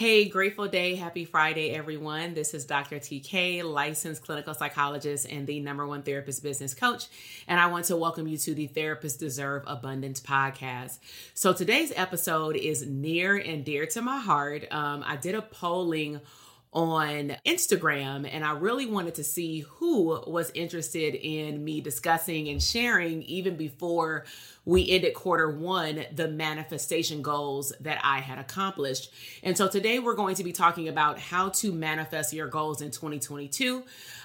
[0.00, 0.94] Hey, grateful day.
[0.94, 2.32] Happy Friday, everyone.
[2.32, 2.96] This is Dr.
[2.96, 7.04] TK, licensed clinical psychologist and the number one therapist business coach.
[7.46, 11.00] And I want to welcome you to the Therapists Deserve Abundance podcast.
[11.34, 14.64] So today's episode is near and dear to my heart.
[14.70, 16.22] Um, I did a polling
[16.72, 22.62] on Instagram, and I really wanted to see who was interested in me discussing and
[22.62, 24.24] sharing even before
[24.64, 29.12] we ended quarter one the manifestation goals that I had accomplished.
[29.42, 32.92] And so today we're going to be talking about how to manifest your goals in
[32.92, 33.82] 2022.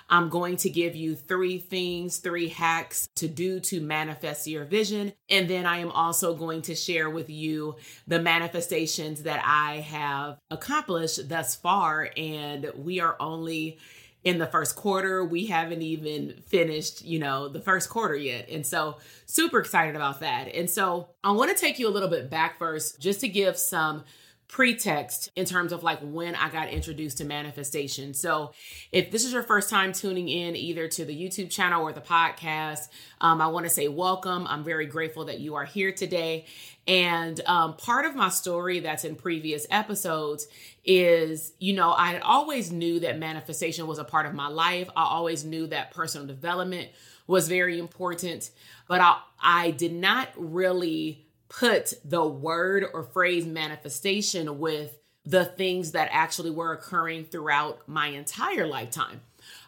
[0.09, 5.13] I'm going to give you three things, three hacks to do to manifest your vision.
[5.29, 7.75] And then I am also going to share with you
[8.07, 12.09] the manifestations that I have accomplished thus far.
[12.15, 13.79] And we are only
[14.23, 15.23] in the first quarter.
[15.23, 18.49] We haven't even finished, you know, the first quarter yet.
[18.49, 20.53] And so, super excited about that.
[20.53, 23.57] And so, I want to take you a little bit back first just to give
[23.57, 24.03] some
[24.47, 28.13] pretext in terms of like when I got introduced to manifestation.
[28.13, 28.53] So,
[28.91, 32.01] if this is your first time tuning in either to the YouTube channel or the
[32.01, 32.87] podcast,
[33.21, 34.45] um, I want to say welcome.
[34.47, 36.45] I'm very grateful that you are here today.
[36.87, 40.47] And um, part of my story that's in previous episodes
[40.83, 44.89] is, you know, I always knew that manifestation was a part of my life.
[44.95, 46.89] I always knew that personal development
[47.27, 48.51] was very important,
[48.87, 55.91] but I, I did not really put the word or phrase manifestation with the things
[55.91, 59.21] that actually were occurring throughout my entire lifetime.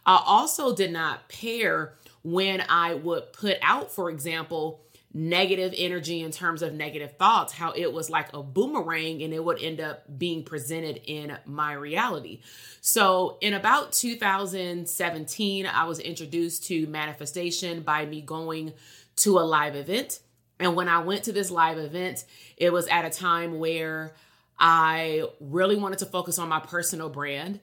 [0.06, 1.94] I also did not pair
[2.24, 4.82] when I would put out, for example,
[5.14, 9.44] negative energy in terms of negative thoughts, how it was like a boomerang and it
[9.44, 12.42] would end up being presented in my reality.
[12.82, 18.74] So, in about 2017, I was introduced to manifestation by me going
[19.18, 20.20] to a live event.
[20.60, 22.26] And when I went to this live event,
[22.58, 24.14] it was at a time where
[24.60, 27.60] I really wanted to focus on my personal brand,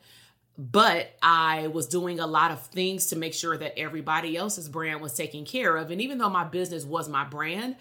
[0.57, 5.01] but I was doing a lot of things to make sure that everybody else's brand
[5.01, 5.91] was taken care of.
[5.91, 7.77] And even though my business was my brand,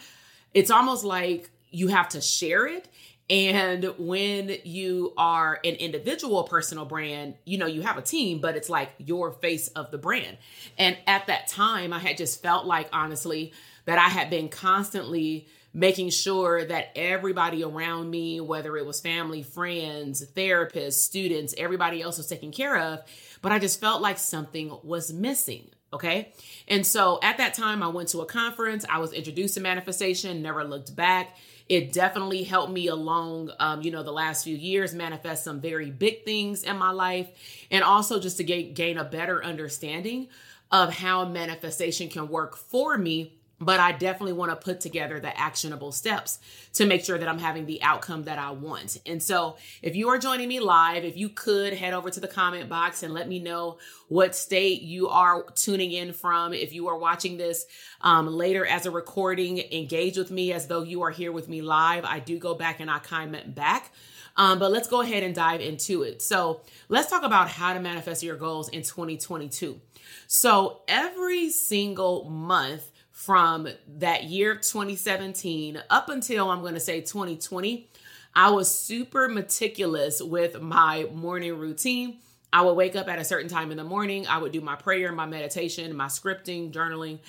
[0.54, 2.88] it's almost like you have to share it.
[3.30, 8.56] And when you are an individual personal brand, you know, you have a team, but
[8.56, 10.38] it's like your face of the brand.
[10.78, 13.54] And at that time, I had just felt like, honestly,
[13.86, 19.42] that I had been constantly making sure that everybody around me, whether it was family,
[19.42, 23.00] friends, therapists, students, everybody else was taken care of.
[23.42, 25.70] But I just felt like something was missing.
[25.92, 26.32] Okay.
[26.68, 28.86] And so at that time, I went to a conference.
[28.88, 31.38] I was introduced to manifestation, never looked back.
[31.70, 35.92] It definitely helped me along, um, you know, the last few years manifest some very
[35.92, 37.30] big things in my life
[37.72, 40.28] and also just to gain, gain a better understanding
[40.72, 45.38] of how manifestation can work for me but I definitely want to put together the
[45.38, 46.40] actionable steps
[46.74, 49.00] to make sure that I'm having the outcome that I want.
[49.06, 52.28] And so, if you are joining me live, if you could head over to the
[52.28, 53.78] comment box and let me know
[54.08, 56.54] what state you are tuning in from.
[56.54, 57.66] If you are watching this
[58.02, 61.62] um, later as a recording, engage with me as though you are here with me
[61.62, 62.06] live.
[62.06, 63.92] I do go back and I comment back.
[64.36, 66.22] Um, but let's go ahead and dive into it.
[66.22, 69.80] So, let's talk about how to manifest your goals in 2022.
[70.28, 73.68] So, every single month, from
[74.00, 77.88] that year 2017 up until I'm going to say 2020,
[78.36, 82.18] I was super meticulous with my morning routine.
[82.52, 84.28] I would wake up at a certain time in the morning.
[84.28, 87.20] I would do my prayer, my meditation, my scripting, journaling.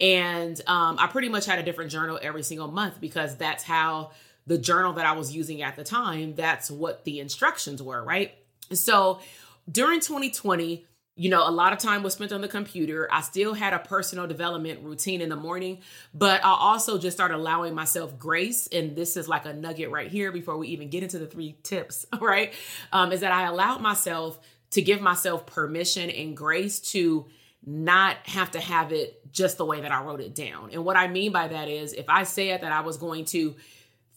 [0.00, 4.10] And um, I pretty much had a different journal every single month because that's how
[4.46, 8.34] the journal that I was using at the time, that's what the instructions were, right?
[8.72, 9.20] So
[9.70, 10.84] during 2020,
[11.18, 13.08] you know, a lot of time was spent on the computer.
[13.10, 15.80] I still had a personal development routine in the morning,
[16.14, 18.68] but I also just started allowing myself grace.
[18.68, 21.58] And this is like a nugget right here before we even get into the three
[21.64, 22.52] tips, right?
[22.92, 24.38] Um, is that I allowed myself
[24.70, 27.26] to give myself permission and grace to
[27.66, 30.70] not have to have it just the way that I wrote it down.
[30.72, 33.56] And what I mean by that is if I said that I was going to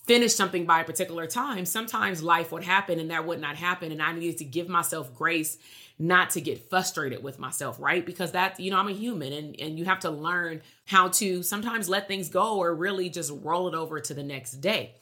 [0.04, 3.92] finish something by a particular time, sometimes life would happen and that would not happen.
[3.92, 5.58] And I needed to give myself grace
[6.00, 8.04] not to get frustrated with myself, right?
[8.06, 11.44] Because that, you know, I'm a human and, and you have to learn how to
[11.44, 14.96] sometimes let things go or really just roll it over to the next day.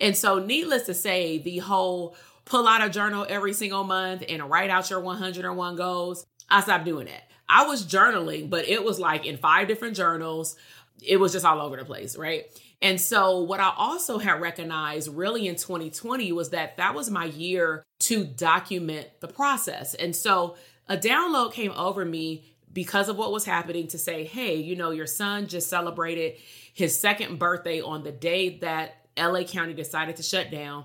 [0.00, 4.48] And so, needless to say, the whole pull out a journal every single month and
[4.50, 7.30] write out your 101 goals, I stopped doing that.
[7.48, 10.56] I was journaling, but it was like in five different journals.
[11.02, 12.46] It was just all over the place, right?
[12.84, 17.24] And so, what I also had recognized really in 2020 was that that was my
[17.24, 19.94] year to document the process.
[19.94, 24.56] And so, a download came over me because of what was happening to say, hey,
[24.56, 26.34] you know, your son just celebrated
[26.74, 30.84] his second birthday on the day that LA County decided to shut down.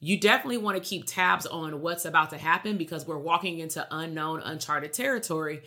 [0.00, 3.86] You definitely want to keep tabs on what's about to happen because we're walking into
[3.90, 5.62] unknown, uncharted territory.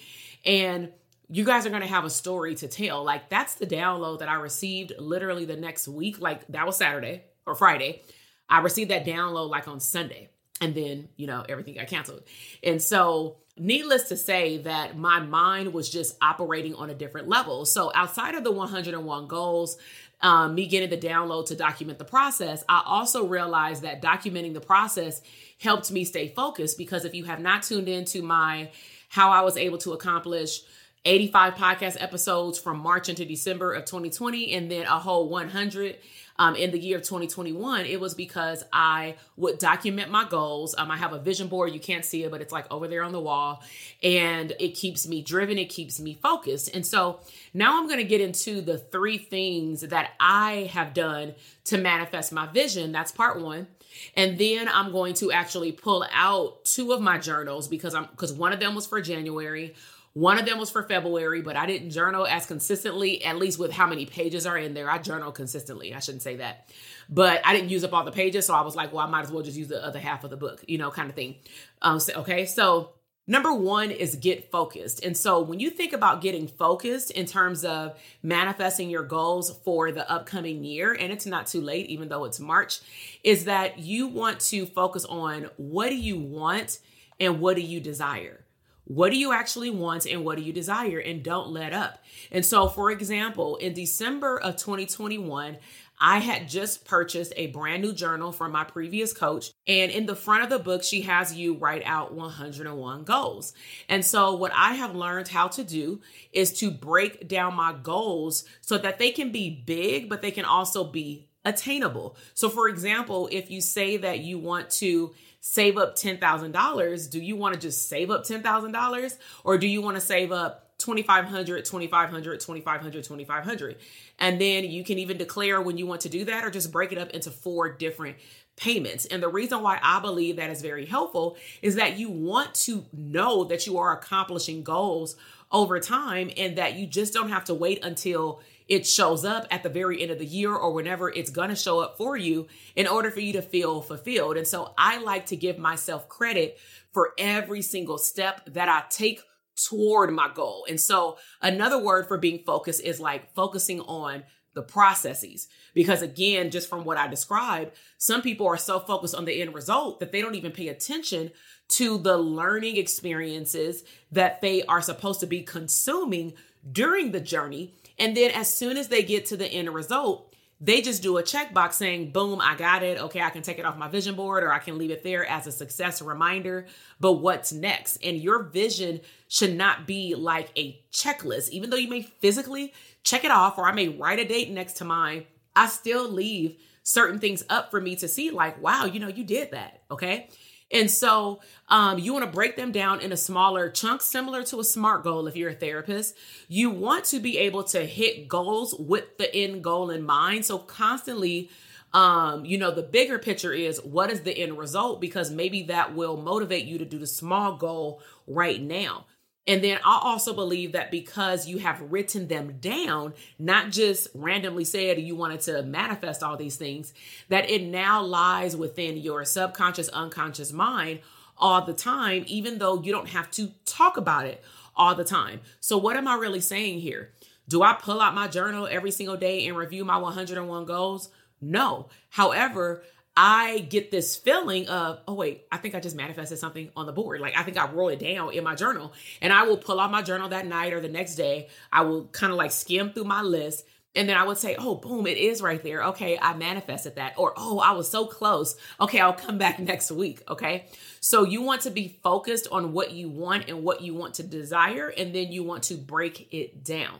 [0.46, 0.92] And
[1.32, 3.04] you guys are going to have a story to tell.
[3.04, 6.20] Like that's the download that I received literally the next week.
[6.20, 8.02] Like that was Saturday or Friday.
[8.50, 10.30] I received that download like on Sunday.
[10.60, 12.22] And then, you know, everything got canceled.
[12.62, 17.66] And so, needless to say, that my mind was just operating on a different level.
[17.66, 19.78] So, outside of the 101 goals,
[20.22, 24.62] um, me getting the download to document the process, I also realized that documenting the
[24.62, 25.20] process
[25.60, 28.70] helped me stay focused because if you have not tuned into my
[29.10, 30.62] how I was able to accomplish
[31.04, 35.98] 85 podcast episodes from March into December of 2020, and then a whole 100
[36.42, 40.74] um, in the year of 2021, it was because I would document my goals.
[40.76, 41.72] Um, I have a vision board.
[41.72, 43.62] You can't see it, but it's like over there on the wall.
[44.02, 46.74] And it keeps me driven, it keeps me focused.
[46.74, 47.20] And so
[47.54, 52.32] now I'm going to get into the three things that I have done to manifest
[52.32, 52.92] my vision.
[52.92, 53.68] That's part one.
[54.16, 58.34] And then I'm going to actually pull out two of my journals because I'm because
[58.34, 59.76] one of them was for January,
[60.14, 63.72] one of them was for February, but I didn't journal as consistently, at least with
[63.72, 64.90] how many pages are in there.
[64.90, 65.94] I journal consistently.
[65.94, 66.70] I shouldn't say that.
[67.10, 68.46] But I didn't use up all the pages.
[68.46, 70.30] So I was like, well, I might as well just use the other half of
[70.30, 71.36] the book, you know, kind of thing.
[71.82, 72.46] Um, so, okay.
[72.46, 72.92] So
[73.28, 75.06] Number one is get focused.
[75.06, 79.92] And so when you think about getting focused in terms of manifesting your goals for
[79.92, 82.80] the upcoming year, and it's not too late, even though it's March,
[83.24, 86.80] is that you want to focus on what do you want
[87.20, 88.44] and what do you desire?
[88.94, 91.00] What do you actually want and what do you desire?
[91.00, 92.04] And don't let up.
[92.30, 95.58] And so, for example, in December of 2021,
[95.98, 99.52] I had just purchased a brand new journal from my previous coach.
[99.66, 103.54] And in the front of the book, she has you write out 101 goals.
[103.88, 106.02] And so, what I have learned how to do
[106.34, 110.44] is to break down my goals so that they can be big, but they can
[110.44, 112.18] also be attainable.
[112.34, 117.36] So, for example, if you say that you want to save up $10,000, do you
[117.36, 122.40] want to just save up $10,000 or do you want to save up 2500 2500
[122.40, 123.78] 2500 2500
[124.18, 126.92] and then you can even declare when you want to do that or just break
[126.92, 128.18] it up into four different
[128.56, 129.06] payments.
[129.06, 132.86] And the reason why i believe that is very helpful is that you want to
[132.94, 135.16] know that you are accomplishing goals
[135.52, 139.64] over time and that you just don't have to wait until it shows up at
[139.64, 142.48] the very end of the year or whenever it's going to show up for you
[142.76, 144.38] in order for you to feel fulfilled.
[144.38, 146.58] And so I like to give myself credit
[146.94, 149.22] for every single step that I take
[149.56, 150.66] toward my goal.
[150.70, 155.48] And so another word for being focused is like focusing on the processes.
[155.74, 159.54] Because again, just from what I described, some people are so focused on the end
[159.54, 161.32] result that they don't even pay attention
[161.70, 166.34] to the learning experiences that they are supposed to be consuming
[166.70, 170.82] during the journey And then as soon as they get to the end result, they
[170.82, 173.00] just do a checkbox saying, boom, I got it.
[173.00, 175.24] Okay, I can take it off my vision board or I can leave it there
[175.24, 176.66] as a success reminder.
[177.00, 177.98] But what's next?
[178.04, 181.50] And your vision should not be like a checklist.
[181.50, 184.74] Even though you may physically check it off or I may write a date next
[184.78, 189.00] to mine, I still leave certain things up for me to see, like, wow, you
[189.00, 189.84] know, you did that.
[189.92, 190.28] Okay.
[190.72, 194.60] And so um, you want to break them down in a smaller chunk, similar to
[194.60, 196.16] a SMART goal if you're a therapist.
[196.48, 200.46] You want to be able to hit goals with the end goal in mind.
[200.46, 201.50] So constantly,
[201.94, 205.02] um, you know, the bigger picture is what is the end result?
[205.02, 209.06] Because maybe that will motivate you to do the small goal right now.
[209.48, 214.64] And then I also believe that because you have written them down, not just randomly
[214.64, 216.94] said you wanted to manifest all these things,
[217.30, 221.00] that it now lies within your subconscious, unconscious mind
[221.38, 224.44] all the time, even though you don't have to talk about it
[224.76, 225.42] all the time.
[225.60, 227.12] So, what am I really saying here?
[227.48, 231.10] Do I pull out my journal every single day and review my 101 goals?
[231.42, 231.90] No.
[232.10, 232.84] However,
[233.16, 236.94] I get this feeling of, oh, wait, I think I just manifested something on the
[236.94, 237.20] board.
[237.20, 238.94] Like, I think I wrote it down in my journal.
[239.22, 241.50] And I will pull out my journal that night or the next day.
[241.74, 243.66] I will kind of like skim through my list.
[243.94, 245.84] And then I would say, oh, boom, it is right there.
[245.88, 247.16] Okay, I manifested that.
[247.18, 248.56] Or, oh, I was so close.
[248.80, 250.24] Okay, I'll come back next week.
[250.30, 250.68] Okay.
[251.02, 254.24] So you want to be focused on what you want and what you want to
[254.24, 254.88] desire.
[254.88, 257.00] And then you want to break it down.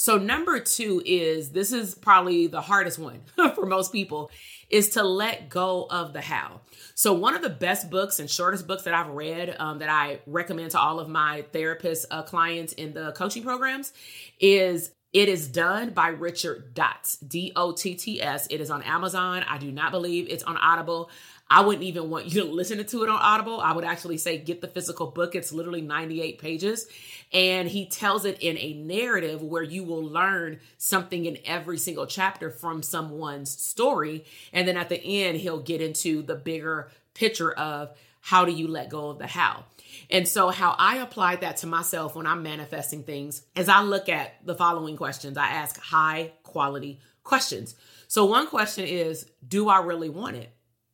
[0.00, 3.22] So, number two is this is probably the hardest one
[3.56, 4.30] for most people
[4.70, 6.60] is to let go of the how.
[6.94, 10.20] So, one of the best books and shortest books that I've read um, that I
[10.24, 13.92] recommend to all of my therapist uh, clients in the coaching programs
[14.38, 18.46] is It is Done by Richard Dotts, D O T T S.
[18.50, 19.44] It is on Amazon.
[19.48, 21.10] I do not believe it's on Audible.
[21.50, 23.60] I wouldn't even want you to listen to it on Audible.
[23.60, 25.34] I would actually say get the physical book.
[25.34, 26.86] It's literally 98 pages.
[27.32, 32.06] And he tells it in a narrative where you will learn something in every single
[32.06, 34.26] chapter from someone's story.
[34.52, 38.68] And then at the end, he'll get into the bigger picture of how do you
[38.68, 39.64] let go of the how.
[40.10, 44.10] And so, how I applied that to myself when I'm manifesting things is I look
[44.10, 45.38] at the following questions.
[45.38, 47.74] I ask high quality questions.
[48.06, 50.52] So, one question is Do I really want it?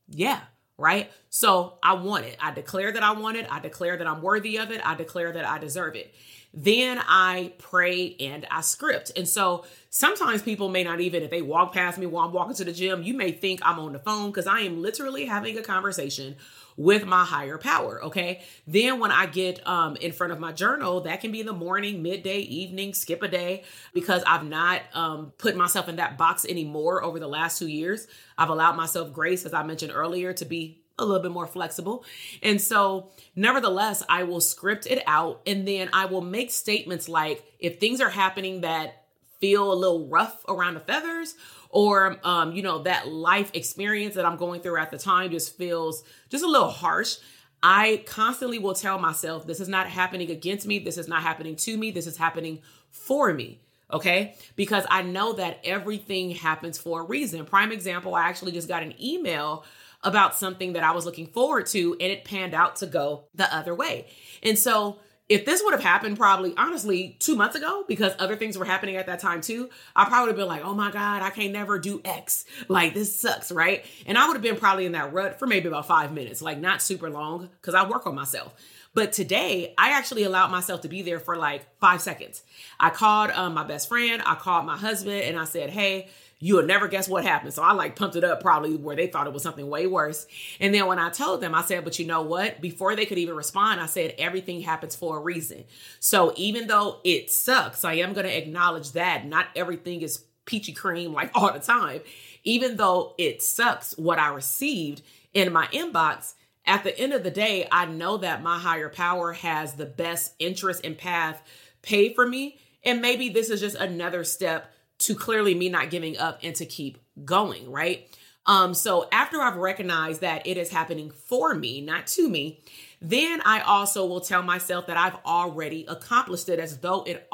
[0.09, 0.41] Yeah,
[0.79, 1.11] right?
[1.31, 2.37] So I want it.
[2.41, 3.47] I declare that I want it.
[3.51, 4.81] I declare that I'm worthy of it.
[4.85, 6.15] I declare that I deserve it.
[6.57, 9.11] Then I pray and I script.
[9.17, 12.55] And so sometimes people may not even, if they walk past me while I'm walking
[12.55, 15.59] to the gym, you may think I'm on the phone because I am literally having
[15.59, 16.37] a conversation
[16.77, 18.05] with my higher power.
[18.05, 18.43] Okay.
[18.67, 21.53] Then when I get um, in front of my journal, that can be in the
[21.53, 26.45] morning, midday, evening, skip a day, because I've not um, put myself in that box
[26.45, 28.07] anymore over the last two years.
[28.39, 32.05] I've allowed myself grace, as I mentioned earlier, to be a little bit more flexible.
[32.43, 37.45] And so, nevertheless, I will script it out and then I will make statements like
[37.59, 39.05] if things are happening that
[39.41, 41.35] feel a little rough around the feathers
[41.69, 45.57] or um, you know that life experience that i'm going through at the time just
[45.59, 47.17] feels just a little harsh
[47.63, 50.79] i constantly will tell myself this is not happening against me.
[50.79, 51.91] This is not happening to me.
[51.91, 52.61] This is happening
[52.91, 53.61] for me
[53.93, 54.35] okay?
[54.57, 57.45] Because i know that everything happens for a reason.
[57.45, 59.65] Prime example i actually just got an email
[60.05, 63.53] about something that i was looking forward to and it panned out to go the
[63.55, 64.07] other way.
[64.43, 68.59] And so if this would have happened probably honestly two months ago because other things
[68.59, 71.23] were happening at that time too i probably would have been like oh my god
[71.23, 72.45] i can't never do x.
[72.69, 73.85] Like this sucks right?
[74.07, 76.59] And i would have been probably in that rut for maybe about five minutes like
[76.59, 78.55] not super long because i work on myself.
[78.93, 82.43] But today i actually allowed myself to be there for like five seconds.
[82.79, 86.09] I called um, my best friend i called my husband and i said hey
[86.45, 87.55] you would never guess what happened.
[87.55, 90.27] So I like pumped it up probably where they thought it was something way worse.
[90.61, 92.61] And then when I told them, I said, but you know what?
[92.61, 95.65] Before they could even respond, I said, everything happens for a reason.
[96.01, 100.75] So even though it sucks, I am going to acknowledge that not everything is peachy
[100.75, 102.03] cream like all the time.
[102.43, 105.01] Even though it sucks what I received
[105.33, 106.35] in my inbox,
[106.67, 110.35] at the end of the day, I know that my higher power has the best
[110.39, 111.43] interest and path
[111.81, 112.59] paid for me.
[112.85, 116.67] And maybe this is just another step to clearly me not giving up and to
[116.67, 118.09] keep going, right?
[118.47, 122.61] Um, so after I've recognized that it is happening for me, not to me,
[123.01, 127.27] then I also will tell myself that I've already accomplished it as though it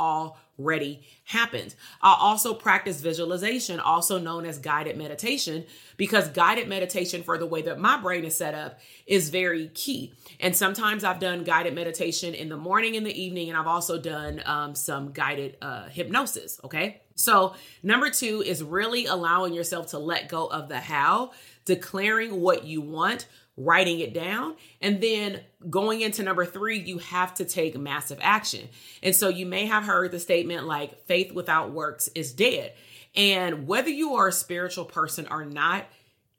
[0.60, 1.74] already happened.
[2.02, 5.64] I'll also practice visualization, also known as guided meditation,
[5.96, 10.12] because guided meditation, for the way that my brain is set up, is very key.
[10.38, 14.00] And sometimes I've done guided meditation in the morning, in the evening, and I've also
[14.00, 16.60] done um, some guided uh, hypnosis.
[16.64, 17.02] Okay.
[17.14, 21.32] So, number two is really allowing yourself to let go of the how,
[21.66, 23.26] declaring what you want,
[23.60, 24.56] writing it down.
[24.80, 28.68] And then going into number three, you have to take massive action.
[29.02, 32.72] And so you may have heard the statement like faith without works is dead.
[33.14, 35.86] And whether you are a spiritual person or not,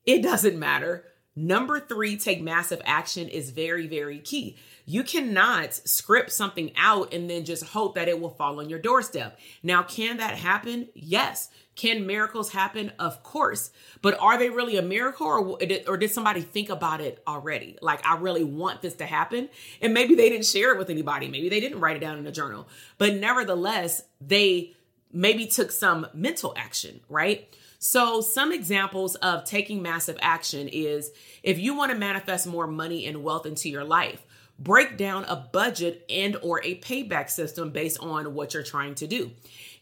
[0.06, 1.06] it doesn't matter.
[1.36, 4.58] Number three, take massive action is very, very key.
[4.86, 8.80] You cannot script something out and then just hope that it will fall on your
[8.80, 9.40] doorstep.
[9.64, 10.90] Now, can that happen?
[10.94, 11.50] Yes.
[11.82, 12.92] Can miracles happen?
[13.00, 13.72] Of course.
[14.04, 15.58] But are they really a miracle or,
[15.88, 17.76] or did somebody think about it already?
[17.82, 19.50] Like, I really want this to happen.
[19.82, 21.28] And maybe they didn't share it with anybody.
[21.28, 22.68] Maybe they didn't write it down in a journal.
[23.00, 24.76] But nevertheless, they
[25.12, 27.52] maybe took some mental action, right?
[27.80, 31.10] So, some examples of taking massive action is
[31.42, 34.22] if you want to manifest more money and wealth into your life,
[34.60, 39.08] break down a budget and or a payback system based on what you're trying to
[39.08, 39.32] do.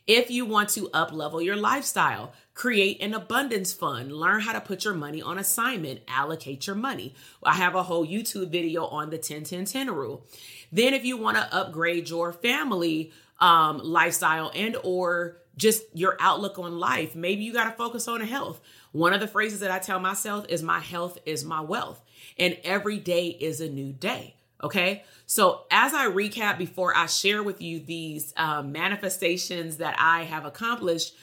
[0.10, 4.60] If you want to up level your lifestyle, create an abundance fund, learn how to
[4.60, 7.13] put your money on assignment, allocate your money.
[7.44, 10.25] I have a whole YouTube video on the 10 10 10 rule.
[10.72, 16.58] Then if you want to upgrade your family um, lifestyle and or just your outlook
[16.58, 17.16] on life.
[17.16, 18.60] Maybe you got to focus on health.
[18.92, 22.01] One of the phrases that I tell myself is my health is my wealth.
[22.36, 24.38] And every day is a new day.
[24.62, 25.04] Okay.
[25.25, 30.46] So as I recap before I share with you these uh, manifestations that I have
[30.46, 31.13] accomplished,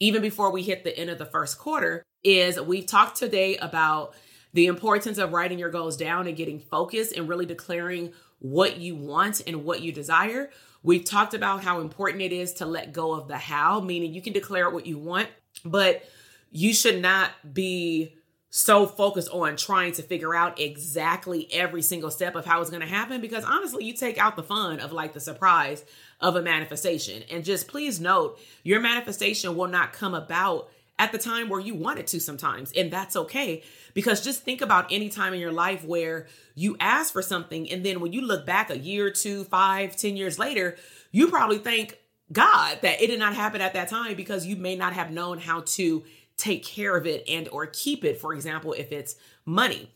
[0.00, 4.14] even before we hit the end of the first quarter, is we've talked today about
[4.52, 8.96] the importance of writing your goals down and getting focused and really declaring what you
[8.96, 10.50] want and what you desire.
[10.82, 14.20] We've talked about how important it is to let go of the how, meaning you
[14.20, 15.28] can declare what you want,
[15.64, 16.04] but
[16.50, 18.16] you should not be
[18.54, 22.82] so focused on trying to figure out exactly every single step of how it's going
[22.82, 25.82] to happen because honestly, you take out the fun of like the surprise
[26.20, 27.22] of a manifestation.
[27.30, 30.68] And just please note, your manifestation will not come about
[30.98, 32.70] at the time where you want it to sometimes.
[32.76, 33.62] And that's okay.
[33.94, 37.70] Because just think about any time in your life where you ask for something.
[37.72, 40.76] And then when you look back a year, two, five, ten years later,
[41.10, 41.96] you probably thank
[42.30, 45.38] God that it did not happen at that time because you may not have known
[45.38, 46.04] how to
[46.36, 49.90] take care of it and or keep it for example if it's money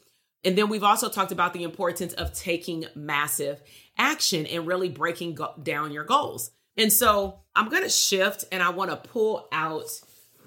[0.45, 3.61] and then we've also talked about the importance of taking massive
[3.99, 8.63] action and really breaking go- down your goals and so i'm going to shift and
[8.63, 9.89] i want to pull out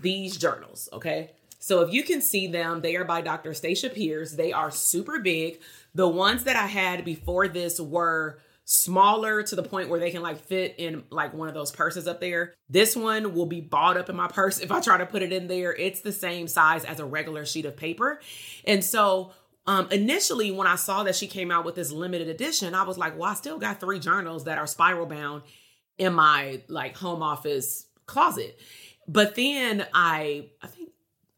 [0.02, 1.32] these journals, okay?
[1.60, 3.54] So if you can see them, they are by Dr.
[3.54, 4.32] Stacia Pierce.
[4.32, 5.60] They are super big.
[5.94, 8.40] The ones that I had before this were
[8.72, 12.08] smaller to the point where they can like fit in like one of those purses
[12.08, 12.54] up there.
[12.70, 15.34] This one will be balled up in my purse if I try to put it
[15.34, 15.74] in there.
[15.74, 18.22] It's the same size as a regular sheet of paper.
[18.66, 19.32] And so
[19.66, 22.96] um, initially, when I saw that she came out with this limited edition, I was
[22.96, 25.42] like, well, I still got three journals that are spiral bound
[25.98, 28.60] in my like home office closet.
[29.08, 30.89] But then I, I think,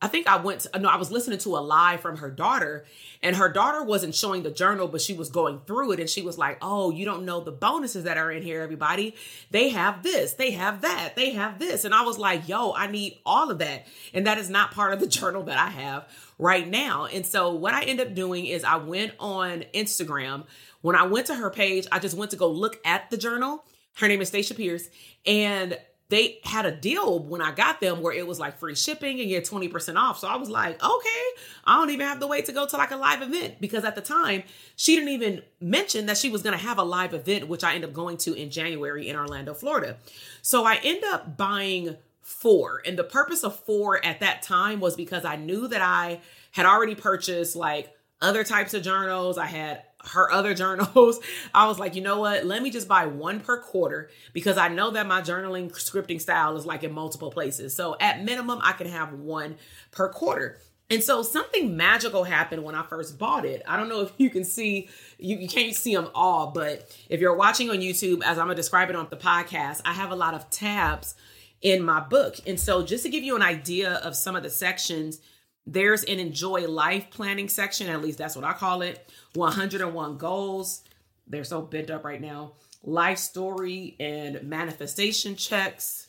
[0.01, 2.85] I think I went, to, no, I was listening to a live from her daughter,
[3.21, 5.99] and her daughter wasn't showing the journal, but she was going through it.
[5.99, 9.15] And she was like, Oh, you don't know the bonuses that are in here, everybody.
[9.51, 11.85] They have this, they have that, they have this.
[11.85, 13.85] And I was like, Yo, I need all of that.
[14.13, 16.07] And that is not part of the journal that I have
[16.39, 17.05] right now.
[17.05, 20.45] And so what I end up doing is I went on Instagram.
[20.81, 23.63] When I went to her page, I just went to go look at the journal.
[23.97, 24.89] Her name is Stacia Pierce.
[25.27, 25.77] And
[26.11, 29.29] they had a deal when I got them where it was like free shipping and
[29.29, 30.19] get 20% off.
[30.19, 31.23] So I was like, okay,
[31.65, 33.95] I don't even have to wait to go to like a live event because at
[33.95, 34.43] the time
[34.75, 37.75] she didn't even mention that she was going to have a live event, which I
[37.75, 39.95] end up going to in January in Orlando, Florida.
[40.41, 42.81] So I end up buying four.
[42.85, 46.19] And the purpose of four at that time was because I knew that I
[46.51, 49.37] had already purchased like other types of journals.
[49.37, 51.19] I had her other journals.
[51.53, 52.45] I was like, you know what?
[52.45, 56.57] Let me just buy one per quarter because I know that my journaling scripting style
[56.57, 57.75] is like in multiple places.
[57.75, 59.55] So at minimum, I can have one
[59.91, 60.59] per quarter.
[60.91, 63.63] And so something magical happened when I first bought it.
[63.65, 67.21] I don't know if you can see, you, you can't see them all, but if
[67.21, 70.15] you're watching on YouTube, as I'm gonna describe it on the podcast, I have a
[70.15, 71.15] lot of tabs
[71.61, 72.35] in my book.
[72.45, 75.21] And so just to give you an idea of some of the sections,
[75.65, 79.09] there's an enjoy life planning section, at least that's what I call it.
[79.35, 80.83] 101 goals.
[81.27, 82.53] They're so bent up right now.
[82.83, 86.07] Life story and manifestation checks,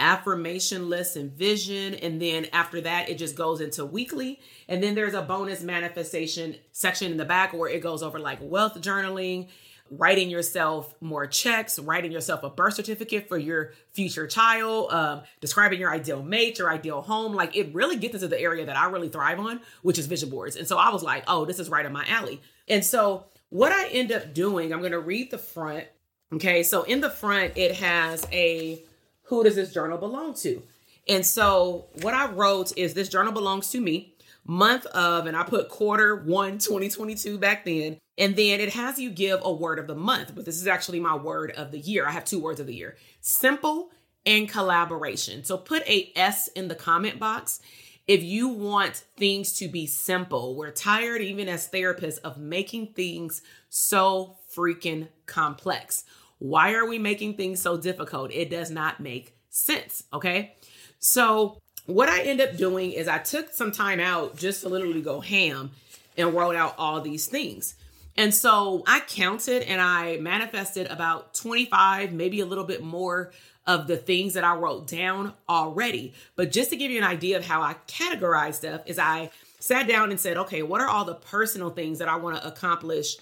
[0.00, 1.94] affirmation lists and vision.
[1.94, 4.40] And then after that, it just goes into weekly.
[4.68, 8.38] And then there's a bonus manifestation section in the back where it goes over like
[8.42, 9.48] wealth journaling
[9.90, 15.78] writing yourself more checks, writing yourself a birth certificate for your future child, um, describing
[15.78, 17.34] your ideal mate, your ideal home.
[17.34, 20.30] Like it really gets into the area that I really thrive on, which is vision
[20.30, 20.56] boards.
[20.56, 22.40] And so I was like, oh, this is right in my alley.
[22.68, 25.84] And so what I end up doing, I'm going to read the front.
[26.32, 26.62] Okay.
[26.62, 28.82] So in the front, it has a
[29.24, 30.62] who does this journal belong to?
[31.06, 34.13] And so what I wrote is this journal belongs to me
[34.46, 37.98] month of, and I put quarter one, 2022 back then.
[38.16, 41.00] And then it has you give a word of the month, but this is actually
[41.00, 42.06] my word of the year.
[42.06, 43.90] I have two words of the year simple
[44.26, 45.44] and collaboration.
[45.44, 47.60] So put a S in the comment box
[48.06, 50.56] if you want things to be simple.
[50.56, 56.04] We're tired, even as therapists, of making things so freaking complex.
[56.38, 58.32] Why are we making things so difficult?
[58.32, 60.04] It does not make sense.
[60.12, 60.56] Okay.
[60.98, 65.02] So, what I end up doing is I took some time out just to literally
[65.02, 65.72] go ham
[66.16, 67.74] and wrote out all these things.
[68.16, 73.32] And so I counted and I manifested about 25, maybe a little bit more
[73.66, 76.14] of the things that I wrote down already.
[76.36, 79.88] But just to give you an idea of how I categorize stuff, is I sat
[79.88, 83.16] down and said, okay, what are all the personal things that I want to accomplish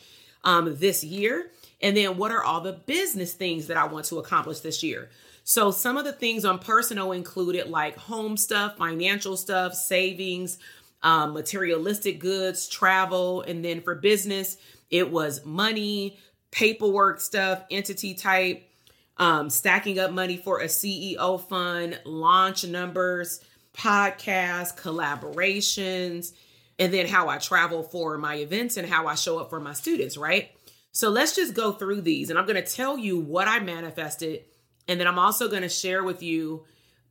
[0.45, 1.51] um, this year?
[1.81, 5.11] And then what are all the business things that I want to accomplish this year?
[5.45, 10.59] So some of the things on personal included like home stuff, financial stuff, savings,
[11.03, 13.43] um, materialistic goods, travel.
[13.43, 14.57] And then for business,
[14.91, 16.19] it was money,
[16.51, 18.69] paperwork stuff, entity type,
[19.17, 23.41] um, stacking up money for a CEO fund, launch numbers,
[23.75, 26.33] podcasts, collaborations,
[26.79, 29.73] and then how I travel for my events and how I show up for my
[29.73, 30.51] students, right?
[30.93, 34.45] So let's just go through these and I'm going to tell you what I manifested.
[34.89, 36.65] And then I'm also going to share with you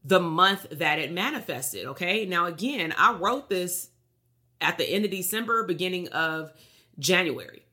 [0.03, 1.86] the month that it manifested.
[1.88, 2.25] Okay.
[2.25, 3.89] Now, again, I wrote this
[4.60, 6.51] at the end of December, beginning of
[6.99, 7.63] January.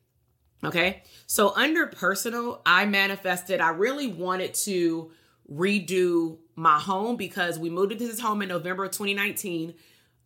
[0.64, 1.02] Okay.
[1.26, 5.10] So under personal, I manifested, I really wanted to
[5.50, 9.74] redo my home because we moved into this home in November of 2019.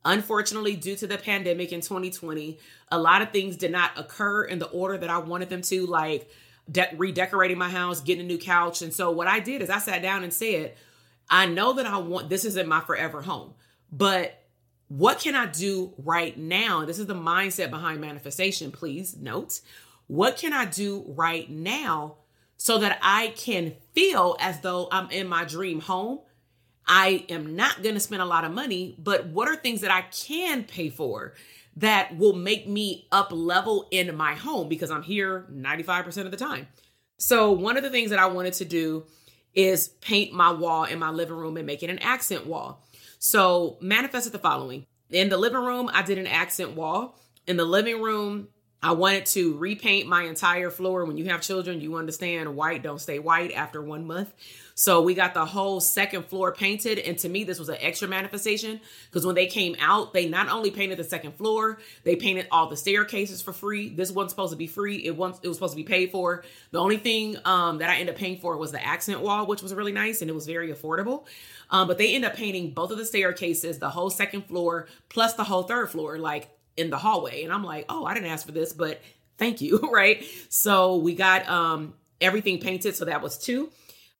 [0.05, 2.59] Unfortunately, due to the pandemic in 2020,
[2.91, 5.87] a lot of things did not occur in the order that I wanted them to,
[5.87, 6.29] like
[6.71, 8.83] de- redecorating my house, getting a new couch.
[8.83, 10.75] And so, what I did is I sat down and said,
[11.29, 13.55] I know that I want this isn't my forever home,
[13.91, 14.43] but
[14.89, 16.85] what can I do right now?
[16.85, 19.61] This is the mindset behind manifestation, please note.
[20.07, 22.17] What can I do right now
[22.59, 26.21] so that I can feel as though I'm in my dream home?
[26.87, 29.91] I am not going to spend a lot of money, but what are things that
[29.91, 31.33] I can pay for
[31.77, 36.37] that will make me up level in my home because I'm here 95% of the
[36.37, 36.69] time?
[37.19, 39.05] So, one of the things that I wanted to do
[39.55, 42.83] is paint my wall in my living room and make it an accent wall.
[43.19, 44.87] So, manifested the following.
[45.11, 47.19] In the living room, I did an accent wall.
[47.47, 48.49] In the living room,
[48.85, 51.05] I wanted to repaint my entire floor.
[51.05, 54.35] When you have children, you understand white don't stay white after one month.
[54.75, 56.99] So we got the whole second floor painted.
[56.99, 60.49] And to me, this was an extra manifestation because when they came out, they not
[60.49, 63.89] only painted the second floor, they painted all the staircases for free.
[63.89, 64.97] This wasn't supposed to be free.
[64.97, 66.43] It was, it was supposed to be paid for.
[66.73, 69.63] The only thing um, that I ended up paying for was the accent wall, which
[69.63, 71.27] was really nice and it was very affordable.
[71.71, 75.35] Um, but they ended up painting both of the staircases, the whole second floor, plus
[75.35, 76.19] the whole third floor.
[76.19, 77.45] Like in the hallway.
[77.45, 79.01] And I'm like, oh, I didn't ask for this, but
[79.39, 79.79] thank you.
[79.93, 80.25] right.
[80.49, 82.95] So we got um everything painted.
[82.97, 83.71] So that was two.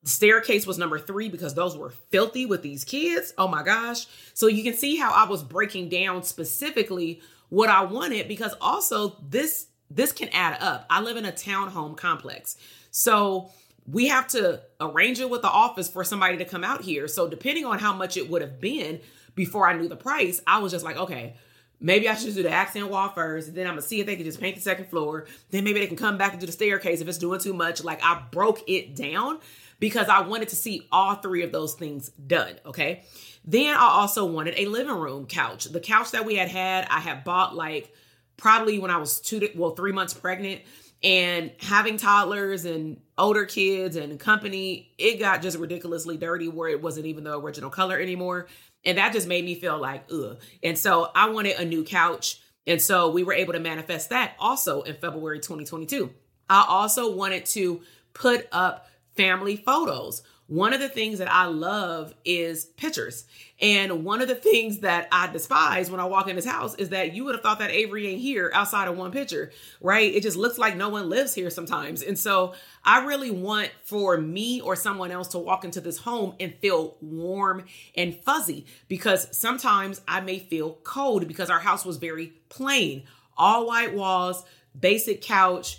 [0.03, 3.33] The staircase was number three because those were filthy with these kids.
[3.39, 4.07] Oh my gosh.
[4.35, 9.17] So you can see how I was breaking down specifically what I wanted because also
[9.29, 10.87] this this can add up.
[10.89, 12.57] I live in a townhome complex.
[12.91, 13.51] So
[13.87, 17.09] we have to arrange it with the office for somebody to come out here.
[17.09, 19.01] So depending on how much it would have been
[19.35, 21.37] before I knew the price, I was just like, okay,
[21.83, 23.49] Maybe I should just do the accent wall first.
[23.49, 25.27] and Then I'm gonna see if they can just paint the second floor.
[25.51, 27.83] Then maybe they can come back and do the staircase if it's doing too much.
[27.83, 29.41] Like I broke it down
[29.81, 32.55] because I wanted to see all three of those things done.
[32.65, 33.03] Okay.
[33.45, 35.65] Then I also wanted a living room couch.
[35.65, 37.93] The couch that we had had, I had bought like
[38.37, 40.63] probably when I was two, to, well, three months pregnant
[41.03, 46.81] and having toddlers and older kids and company, it got just ridiculously dirty where it
[46.81, 48.47] wasn't even the original color anymore.
[48.85, 50.41] And that just made me feel like, ugh.
[50.63, 52.41] And so I wanted a new couch.
[52.67, 56.11] And so we were able to manifest that also in February 2022.
[56.49, 60.23] I also wanted to put up family photos.
[60.53, 63.25] One of the things that I love is pictures.
[63.59, 66.91] And one of the things that I despise when I walk in this house is
[66.91, 70.15] that you would have thought that Avery ain't here outside of one picture, right?
[70.15, 72.03] It just looks like no one lives here sometimes.
[72.03, 72.53] And so
[72.85, 76.99] I really want for me or someone else to walk into this home and feel
[77.01, 77.65] warm
[77.97, 83.05] and fuzzy because sometimes I may feel cold because our house was very plain,
[83.39, 84.45] all white walls,
[84.79, 85.79] basic couch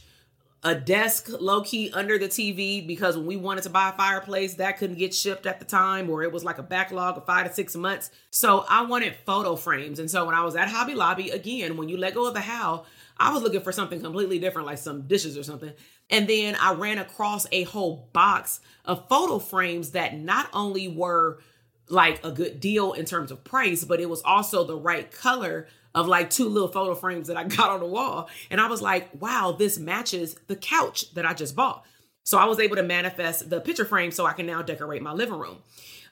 [0.64, 4.56] a desk low key under the TV because when we wanted to buy a fireplace,
[4.56, 7.48] that couldn't get shipped at the time, or it was like a backlog of five
[7.48, 8.12] to six months.
[8.32, 10.00] So I wanted photo frames.
[10.00, 12.42] And so when I was at Hobby Lobby, again, when you let go of the
[12.42, 12.86] how,
[13.18, 15.74] I was looking for something completely different, like some dishes or something.
[16.10, 21.40] And then I ran across a whole box of photo frames that not only were
[21.90, 25.68] like a good deal in terms of price, but it was also the right color
[25.96, 28.30] of like two little photo frames that I got on the wall.
[28.50, 31.86] And I was like, wow, this matches the couch that I just bought.
[32.24, 35.12] So I was able to manifest the picture frame so I can now decorate my
[35.12, 35.58] living room.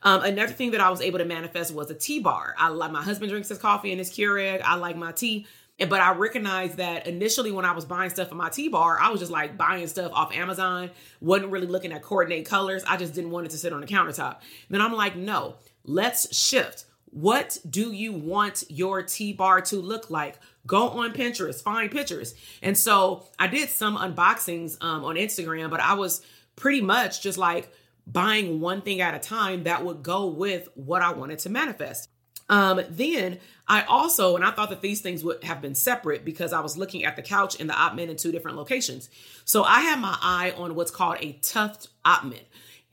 [0.03, 2.55] Um, another thing that I was able to manifest was a tea bar.
[2.57, 4.61] I like my husband drinks his coffee and his Keurig.
[4.61, 5.45] I like my tea.
[5.79, 9.09] But I recognized that initially when I was buying stuff for my tea bar, I
[9.09, 10.91] was just like buying stuff off Amazon,
[11.21, 12.83] wasn't really looking at coordinate colors.
[12.87, 14.37] I just didn't want it to sit on the countertop.
[14.69, 16.85] Then I'm like, no, let's shift.
[17.11, 20.39] What do you want your tea bar to look like?
[20.65, 22.33] Go on Pinterest, find pictures.
[22.61, 26.21] And so I did some unboxings um, on Instagram, but I was
[26.55, 27.71] pretty much just like
[28.07, 32.09] buying one thing at a time that would go with what I wanted to manifest.
[32.49, 36.51] Um, then I also, and I thought that these things would have been separate because
[36.51, 39.09] I was looking at the couch and the Ottoman in two different locations.
[39.45, 42.41] So I had my eye on what's called a tuft Ottoman.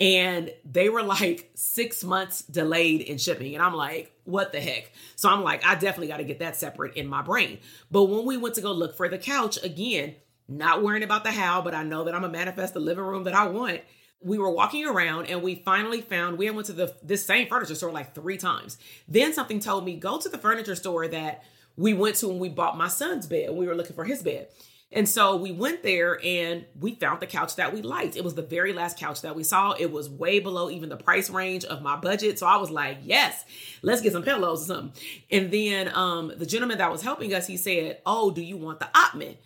[0.00, 3.54] And they were like six months delayed in shipping.
[3.54, 4.92] And I'm like, what the heck?
[5.16, 7.58] So I'm like, I definitely got to get that separate in my brain.
[7.90, 10.14] But when we went to go look for the couch, again,
[10.48, 13.24] not worrying about the how, but I know that I'm gonna manifest the living room
[13.24, 13.80] that I want
[14.20, 17.74] we were walking around and we finally found we went to the this same furniture
[17.74, 18.78] store like three times.
[19.06, 21.44] Then something told me go to the furniture store that
[21.76, 23.50] we went to when we bought my son's bed.
[23.50, 24.48] We were looking for his bed.
[24.90, 28.16] And so we went there and we found the couch that we liked.
[28.16, 29.72] It was the very last couch that we saw.
[29.72, 32.38] It was way below even the price range of my budget.
[32.38, 33.44] So I was like, yes,
[33.82, 35.02] let's get some pillows or something.
[35.30, 38.80] And then um, the gentleman that was helping us, he said, Oh, do you want
[38.80, 39.36] the Ottoman?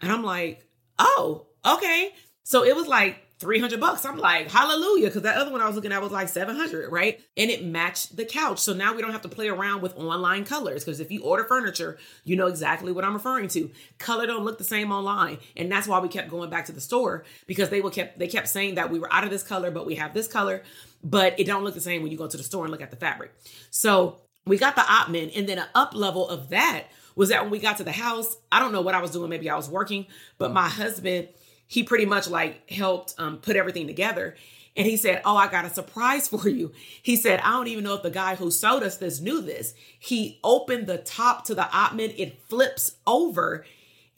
[0.00, 0.66] And I'm like,
[0.98, 2.12] Oh, okay.
[2.42, 4.06] So it was like 300 bucks.
[4.06, 5.10] I'm like, hallelujah.
[5.10, 7.20] Cause that other one I was looking at was like 700, right?
[7.36, 8.60] And it matched the couch.
[8.60, 10.84] So now we don't have to play around with online colors.
[10.84, 13.70] Cause if you order furniture, you know exactly what I'm referring to.
[13.98, 15.38] Color don't look the same online.
[15.56, 18.28] And that's why we kept going back to the store because they were kept, they
[18.28, 20.62] kept saying that we were out of this color, but we have this color,
[21.04, 22.90] but it don't look the same when you go to the store and look at
[22.90, 23.34] the fabric.
[23.70, 27.50] So we got the Ottoman and then an up level of that was that when
[27.50, 29.28] we got to the house, I don't know what I was doing.
[29.28, 30.06] Maybe I was working,
[30.38, 31.28] but my husband,
[31.72, 34.36] he pretty much like helped um, put everything together.
[34.76, 36.72] And he said, Oh, I got a surprise for you.
[37.02, 39.72] He said, I don't even know if the guy who sold us this knew this.
[39.98, 43.64] He opened the top to the Ottoman, it flips over,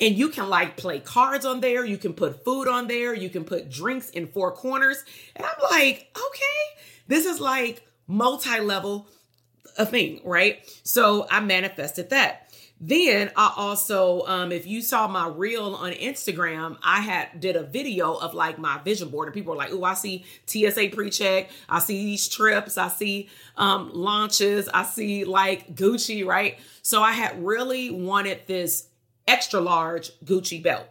[0.00, 1.84] and you can like play cards on there.
[1.84, 3.14] You can put food on there.
[3.14, 5.04] You can put drinks in four corners.
[5.36, 9.06] And I'm like, Okay, this is like multi level
[9.78, 10.58] a thing, right?
[10.82, 12.43] So I manifested that.
[12.80, 17.62] Then I also, um, if you saw my reel on Instagram, I had did a
[17.62, 21.50] video of like my vision board, and people were like, "Oh, I see TSA pre-check,
[21.68, 27.12] I see these trips, I see um, launches, I see like Gucci, right?" So I
[27.12, 28.88] had really wanted this
[29.26, 30.86] extra large Gucci belt,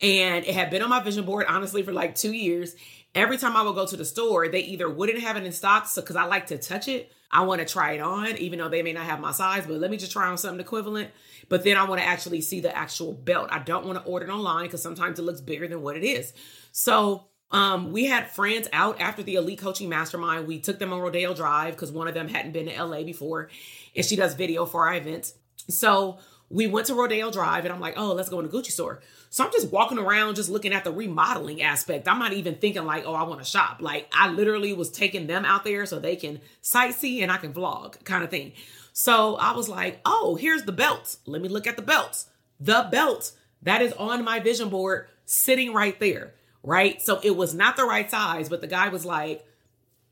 [0.00, 2.76] and it had been on my vision board honestly for like two years.
[3.16, 5.86] Every time I would go to the store, they either wouldn't have it in stock,
[5.86, 8.70] so because I like to touch it, I want to try it on, even though
[8.70, 11.10] they may not have my size, but let me just try on something equivalent.
[11.50, 13.50] But then I want to actually see the actual belt.
[13.52, 16.02] I don't want to order it online because sometimes it looks bigger than what it
[16.02, 16.32] is.
[16.72, 20.46] So um, we had friends out after the Elite Coaching Mastermind.
[20.46, 23.50] We took them on Rodeo Drive because one of them hadn't been to LA before,
[23.94, 25.34] and she does video for our events.
[25.68, 26.16] So
[26.48, 29.00] we went to Rodeo Drive, and I'm like, oh, let's go in the Gucci store.
[29.30, 32.06] So I'm just walking around, just looking at the remodeling aspect.
[32.06, 33.78] I'm not even thinking like, oh, I want to shop.
[33.80, 37.52] Like I literally was taking them out there so they can sightsee and I can
[37.52, 38.52] vlog, kind of thing.
[38.92, 41.18] So I was like, oh, here's the belts.
[41.26, 42.30] Let me look at the belts.
[42.60, 43.32] The belt
[43.62, 47.02] that is on my vision board sitting right there, right?
[47.02, 49.44] So it was not the right size, but the guy was like,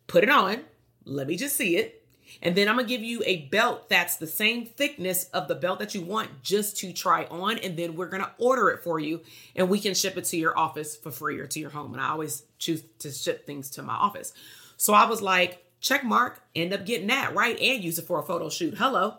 [0.07, 0.61] put it on.
[1.05, 2.04] Let me just see it.
[2.45, 5.79] And then I'm gonna give you a belt that's the same thickness of the belt
[5.79, 7.57] that you want just to try on.
[7.59, 9.23] And then we're gonna order it for you
[9.57, 11.95] and we can ship it to your office for free or to your home.
[11.95, 14.35] And I always choose to ship things to my office.
[14.77, 17.59] So I was like, check mark, end up getting that, right?
[17.59, 18.75] And use it for a photo shoot.
[18.77, 19.15] Hello.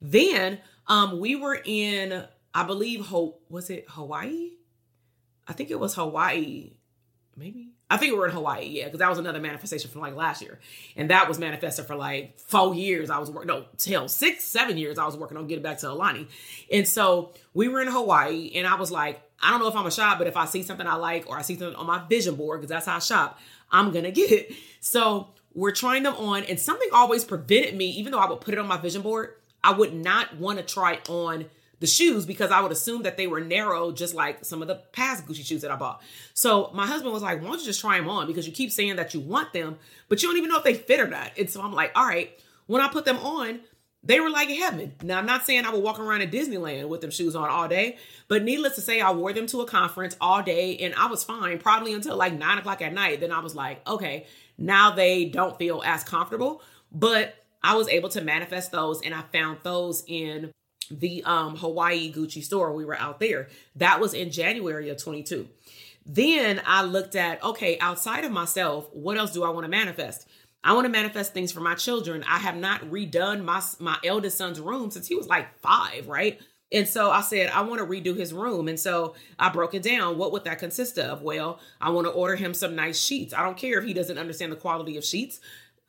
[0.00, 4.52] Then um we were in, I believe Ho was it Hawaii?
[5.48, 6.74] I think it was Hawaii,
[7.38, 10.14] maybe I think we were in Hawaii, yeah, because that was another manifestation from like
[10.14, 10.58] last year.
[10.94, 13.08] And that was manifested for like four years.
[13.08, 15.90] I was working, no, till six, seven years I was working on getting back to
[15.90, 16.28] Alani.
[16.70, 19.86] And so we were in Hawaii and I was like, I don't know if I'm
[19.86, 22.06] a shop, but if I see something I like or I see something on my
[22.08, 23.38] vision board, because that's how I shop,
[23.70, 24.52] I'm to get it.
[24.80, 28.52] So we're trying them on and something always prevented me, even though I would put
[28.52, 31.46] it on my vision board, I would not want to try on
[31.80, 34.76] the shoes because I would assume that they were narrow, just like some of the
[34.92, 36.02] past Gucci shoes that I bought.
[36.34, 38.26] So my husband was like, why don't you just try them on?
[38.26, 40.74] Because you keep saying that you want them, but you don't even know if they
[40.74, 41.32] fit or not.
[41.38, 42.30] And so I'm like, all right,
[42.66, 43.60] when I put them on,
[44.02, 44.94] they were like heaven.
[45.02, 47.68] Now, I'm not saying I would walk around in Disneyland with them shoes on all
[47.68, 51.06] day, but needless to say, I wore them to a conference all day and I
[51.06, 53.20] was fine, probably until like nine o'clock at night.
[53.20, 56.62] Then I was like, okay, now they don't feel as comfortable,
[56.92, 60.52] but I was able to manifest those and I found those in
[60.90, 62.72] the um, Hawaii Gucci store.
[62.72, 63.48] We were out there.
[63.76, 65.48] That was in January of 22.
[66.06, 70.26] Then I looked at, okay, outside of myself, what else do I want to manifest?
[70.64, 72.24] I want to manifest things for my children.
[72.26, 76.40] I have not redone my my eldest son's room since he was like 5, right?
[76.70, 78.68] And so I said, I want to redo his room.
[78.68, 80.18] And so I broke it down.
[80.18, 81.22] What would that consist of?
[81.22, 83.32] Well, I want to order him some nice sheets.
[83.32, 85.40] I don't care if he doesn't understand the quality of sheets.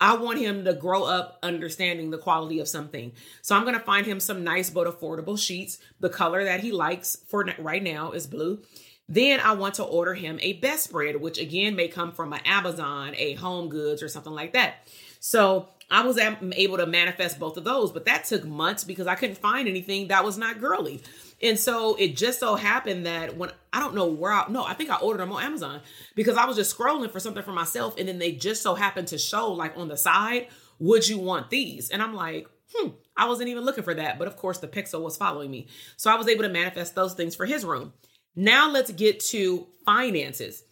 [0.01, 3.11] I want him to grow up understanding the quality of something.
[3.41, 5.77] So I'm going to find him some nice but affordable sheets.
[5.99, 8.61] The color that he likes for right now is blue.
[9.09, 13.13] Then I want to order him a bedspread, which again may come from an Amazon,
[13.17, 14.87] a Home Goods, or something like that.
[15.19, 19.15] So I was able to manifest both of those, but that took months because I
[19.15, 21.01] couldn't find anything that was not girly.
[21.41, 24.73] And so it just so happened that when I don't know where I no, I
[24.73, 25.81] think I ordered them on Amazon
[26.15, 29.07] because I was just scrolling for something for myself, and then they just so happened
[29.09, 30.47] to show like on the side,
[30.79, 31.89] would you want these?
[31.89, 34.19] And I'm like, hmm, I wasn't even looking for that.
[34.19, 35.67] But of course, the pixel was following me.
[35.97, 37.93] So I was able to manifest those things for his room.
[38.35, 40.63] Now let's get to finances.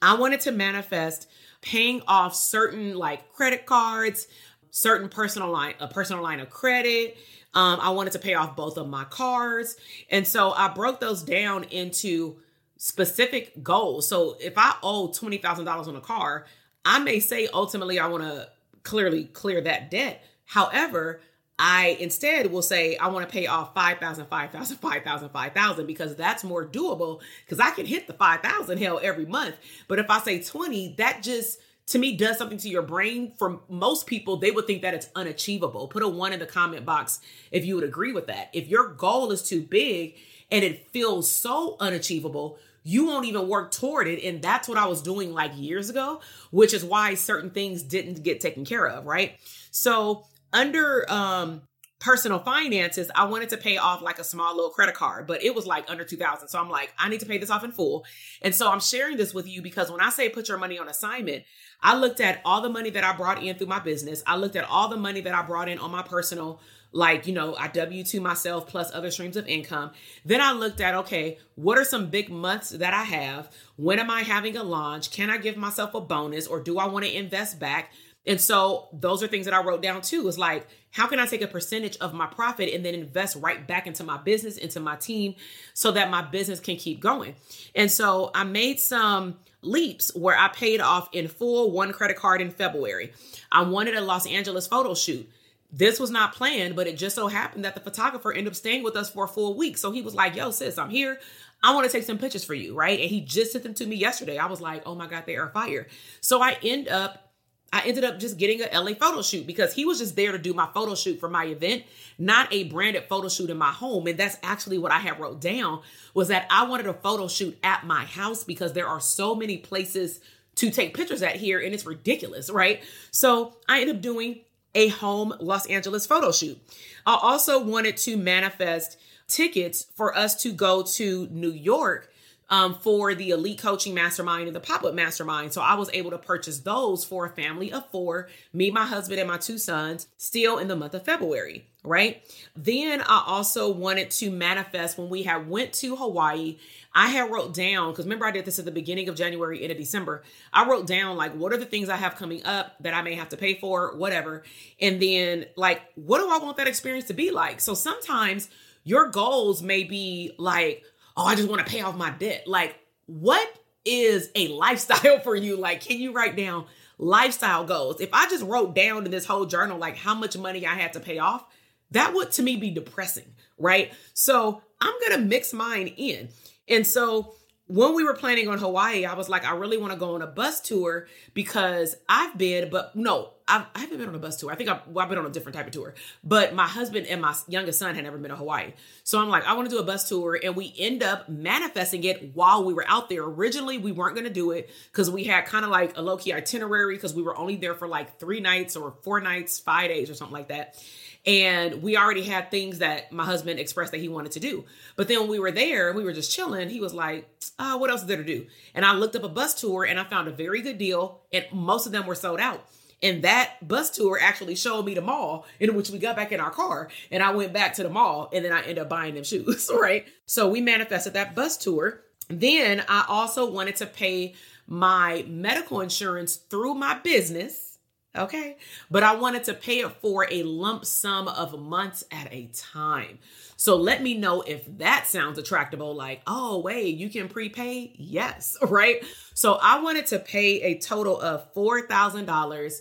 [0.00, 1.28] I wanted to manifest
[1.60, 4.26] paying off certain like credit cards,
[4.70, 7.16] certain personal line, a personal line of credit.
[7.54, 9.76] Um, I wanted to pay off both of my cars.
[10.10, 12.36] And so I broke those down into
[12.78, 14.08] specific goals.
[14.08, 16.46] So if I owe $20,000 on a car,
[16.84, 18.48] I may say ultimately I want to
[18.82, 20.24] clearly clear that debt.
[20.46, 21.20] However,
[21.58, 26.42] I instead will say I want to pay off 5,000, 5,000, 5,000, 5,000 because that's
[26.42, 29.54] more doable because I can hit the 5,000 hell every month.
[29.86, 33.32] But if I say 20, that just to me does something to your brain.
[33.38, 35.88] For most people, they would think that it's unachievable.
[35.88, 38.50] Put a one in the comment box if you would agree with that.
[38.52, 40.16] If your goal is too big
[40.50, 44.22] and it feels so unachievable, you won't even work toward it.
[44.24, 48.22] And that's what I was doing like years ago, which is why certain things didn't
[48.22, 49.34] get taken care of, right?
[49.70, 51.62] So under um
[52.02, 55.54] personal finances, I wanted to pay off like a small little credit card, but it
[55.54, 56.48] was like under 2000.
[56.48, 58.04] So I'm like, I need to pay this off in full.
[58.42, 60.88] And so I'm sharing this with you because when I say put your money on
[60.88, 61.44] assignment,
[61.80, 64.22] I looked at all the money that I brought in through my business.
[64.26, 66.60] I looked at all the money that I brought in on my personal
[66.94, 69.92] like, you know, I W 2 myself plus other streams of income.
[70.24, 73.50] Then I looked at, okay, what are some big months that I have?
[73.76, 75.10] When am I having a launch?
[75.10, 77.92] Can I give myself a bonus or do I want to invest back?
[78.26, 80.28] And so those are things that I wrote down too.
[80.28, 83.66] Is like, how can I take a percentage of my profit and then invest right
[83.66, 85.34] back into my business, into my team,
[85.74, 87.34] so that my business can keep going?
[87.74, 92.40] And so I made some leaps where I paid off in full one credit card
[92.40, 93.12] in February.
[93.50, 95.28] I wanted a Los Angeles photo shoot.
[95.72, 98.82] This was not planned, but it just so happened that the photographer ended up staying
[98.82, 99.78] with us for a full week.
[99.78, 101.18] So he was like, Yo, sis, I'm here.
[101.64, 103.00] I want to take some pictures for you, right?
[103.00, 104.36] And he just sent them to me yesterday.
[104.36, 105.88] I was like, Oh my God, they are fire.
[106.20, 107.31] So I end up
[107.72, 110.38] I ended up just getting a LA photo shoot because he was just there to
[110.38, 111.84] do my photo shoot for my event,
[112.18, 114.06] not a branded photo shoot in my home.
[114.06, 115.80] And that's actually what I had wrote down
[116.12, 119.56] was that I wanted a photo shoot at my house because there are so many
[119.56, 120.20] places
[120.56, 122.82] to take pictures at here and it's ridiculous, right?
[123.10, 124.40] So I ended up doing
[124.74, 126.60] a home Los Angeles photo shoot.
[127.06, 132.11] I also wanted to manifest tickets for us to go to New York
[132.52, 135.54] um, for the Elite Coaching Mastermind and the Pop Up Mastermind.
[135.54, 139.18] So I was able to purchase those for a family of four, me, my husband,
[139.18, 141.66] and my two sons, still in the month of February.
[141.82, 142.22] Right.
[142.54, 146.58] Then I also wanted to manifest when we had went to Hawaii.
[146.94, 149.74] I had wrote down because remember I did this at the beginning of January into
[149.74, 150.22] December.
[150.52, 153.14] I wrote down like what are the things I have coming up that I may
[153.14, 154.44] have to pay for, whatever,
[154.78, 157.60] and then like what do I want that experience to be like?
[157.60, 158.48] So sometimes
[158.84, 160.84] your goals may be like
[161.16, 162.46] oh, I just want to pay off my debt.
[162.46, 163.48] Like, what
[163.84, 165.56] is a lifestyle for you?
[165.56, 166.66] Like, can you write down
[166.98, 168.00] lifestyle goals?
[168.00, 170.92] If I just wrote down in this whole journal, like how much money I had
[170.94, 171.44] to pay off,
[171.90, 173.92] that would to me be depressing, right?
[174.14, 176.28] So I'm going to mix mine in.
[176.68, 177.34] And so
[177.66, 180.22] when we were planning on Hawaii, I was like, I really want to go on
[180.22, 184.36] a bus tour because I've been, but no, I've, I haven't been on a bus
[184.38, 184.50] tour.
[184.50, 187.06] I think I've, well, I've been on a different type of tour, but my husband
[187.06, 188.72] and my youngest son had never been to Hawaii.
[189.04, 190.38] So I'm like, I want to do a bus tour.
[190.42, 193.22] And we end up manifesting it while we were out there.
[193.24, 196.16] Originally, we weren't going to do it because we had kind of like a low
[196.16, 199.88] key itinerary because we were only there for like three nights or four nights, five
[199.88, 200.76] days or something like that.
[201.24, 204.64] And we already had things that my husband expressed that he wanted to do.
[204.96, 206.68] But then when we were there, we were just chilling.
[206.68, 207.28] He was like,
[207.58, 208.46] oh, what else is there to do?
[208.74, 211.20] And I looked up a bus tour and I found a very good deal.
[211.32, 212.66] And most of them were sold out.
[213.02, 216.40] And that bus tour actually showed me the mall in which we got back in
[216.40, 216.88] our car.
[217.10, 219.70] And I went back to the mall and then I ended up buying them shoes,
[219.80, 220.06] right?
[220.26, 222.02] So we manifested that bus tour.
[222.28, 224.34] Then I also wanted to pay
[224.66, 227.72] my medical insurance through my business
[228.16, 228.56] Okay.
[228.90, 233.18] But I wanted to pay it for a lump sum of months at a time.
[233.62, 235.94] So let me know if that sounds attractable.
[235.94, 237.94] Like, oh, wait, you can prepay?
[237.94, 238.56] Yes.
[238.68, 239.04] Right.
[239.34, 242.80] So I wanted to pay a total of $4,000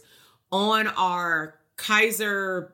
[0.52, 2.74] on our Kaiser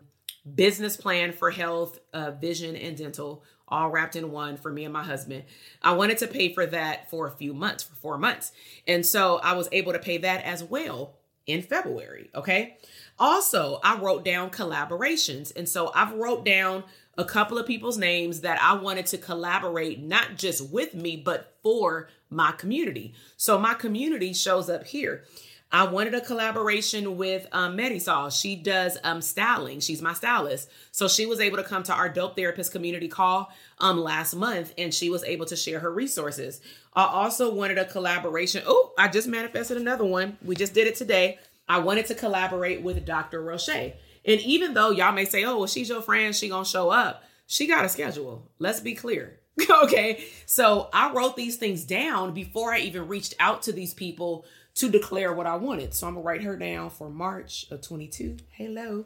[0.55, 4.93] business plan for health, uh, vision, and dental, all wrapped in one for me and
[4.93, 5.43] my husband.
[5.81, 8.53] I wanted to pay for that for a few months, for four months.
[8.87, 12.29] And so I was able to pay that as well in February.
[12.33, 12.77] Okay.
[13.19, 15.53] Also, I wrote down collaborations.
[15.53, 16.85] And so I've wrote down
[17.17, 21.55] a couple of people's names that I wanted to collaborate, not just with me, but
[21.63, 23.13] for my community.
[23.37, 25.23] So my community shows up here.
[25.69, 28.31] I wanted a collaboration with um, Medisol.
[28.31, 29.81] She does um, styling.
[29.81, 30.69] She's my stylist.
[30.91, 34.73] So she was able to come to our Dope Therapist community call um, last month
[34.77, 36.61] and she was able to share her resources.
[36.93, 38.63] I also wanted a collaboration.
[38.65, 40.37] Oh, I just manifested another one.
[40.41, 41.37] We just did it today.
[41.67, 43.41] I wanted to collaborate with Dr.
[43.41, 43.91] Roche.
[44.27, 47.23] And even though y'all may say, oh, well, she's your friend, she gonna show up,
[47.47, 48.51] she got a schedule.
[48.59, 49.39] Let's be clear.
[49.83, 50.25] okay.
[50.45, 54.89] So I wrote these things down before I even reached out to these people to
[54.89, 55.93] declare what I wanted.
[55.93, 58.37] So I'm gonna write her down for March of 22.
[58.51, 59.05] Hello.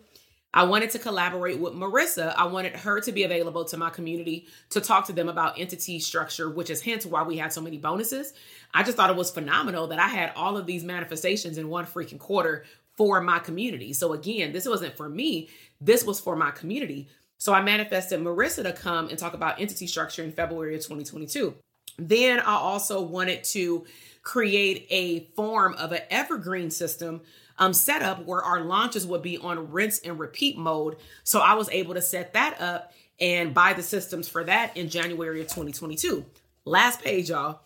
[0.54, 2.34] I wanted to collaborate with Marissa.
[2.36, 6.00] I wanted her to be available to my community to talk to them about entity
[6.00, 8.34] structure, which is hence why we had so many bonuses.
[8.74, 11.86] I just thought it was phenomenal that I had all of these manifestations in one
[11.86, 12.66] freaking quarter
[13.02, 13.94] for my community.
[13.94, 15.50] So again, this wasn't for me,
[15.82, 17.08] this was for my community.
[17.40, 21.56] So I manifested Marissa to come and talk about entity structure in February of 2022.
[21.98, 23.86] Then I also wanted to
[24.22, 27.22] create a form of an evergreen system
[27.58, 30.98] um, setup where our launches would be on rinse and repeat mode.
[31.24, 34.90] So I was able to set that up and buy the systems for that in
[34.90, 36.24] January of 2022.
[36.66, 37.62] Last page, y'all.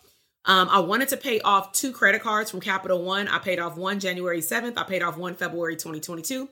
[0.46, 3.26] Um, I wanted to pay off two credit cards from Capital One.
[3.28, 4.78] I paid off one January 7th.
[4.78, 6.48] I paid off one February 2022.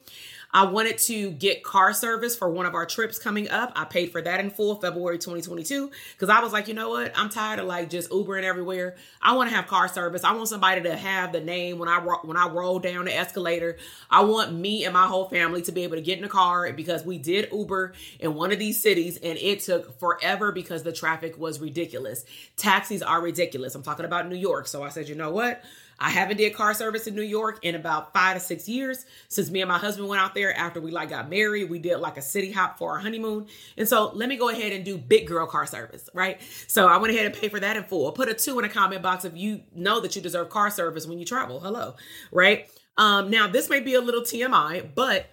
[0.55, 3.73] I wanted to get car service for one of our trips coming up.
[3.75, 7.13] I paid for that in full February 2022 because I was like, you know what?
[7.19, 8.95] I'm tired of like just Ubering everywhere.
[9.21, 10.23] I want to have car service.
[10.23, 13.79] I want somebody to have the name when I when I roll down the escalator.
[14.09, 16.73] I want me and my whole family to be able to get in a car
[16.73, 20.93] because we did Uber in one of these cities and it took forever because the
[20.93, 22.25] traffic was ridiculous.
[22.57, 23.75] Taxis are ridiculous.
[23.75, 24.69] I'm talking about New York.
[24.69, 25.65] So I said, you know what?
[25.99, 29.51] I haven't did car service in New York in about five to six years since
[29.51, 31.71] me and my husband went out there after we like got married.
[31.71, 33.47] We did like a city hop for our honeymoon.
[33.77, 36.41] And so let me go ahead and do big girl car service, right?
[36.67, 38.11] So I went ahead and paid for that in full.
[38.13, 41.07] Put a two in a comment box if you know that you deserve car service
[41.07, 41.61] when you travel.
[41.61, 41.95] Hello,
[42.33, 42.69] right?
[42.97, 45.27] Um, now this may be a little TMI, but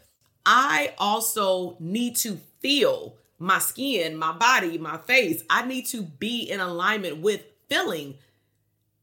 [0.46, 5.44] I also need to feel my skin, my body, my face.
[5.50, 8.16] I need to be in alignment with feeling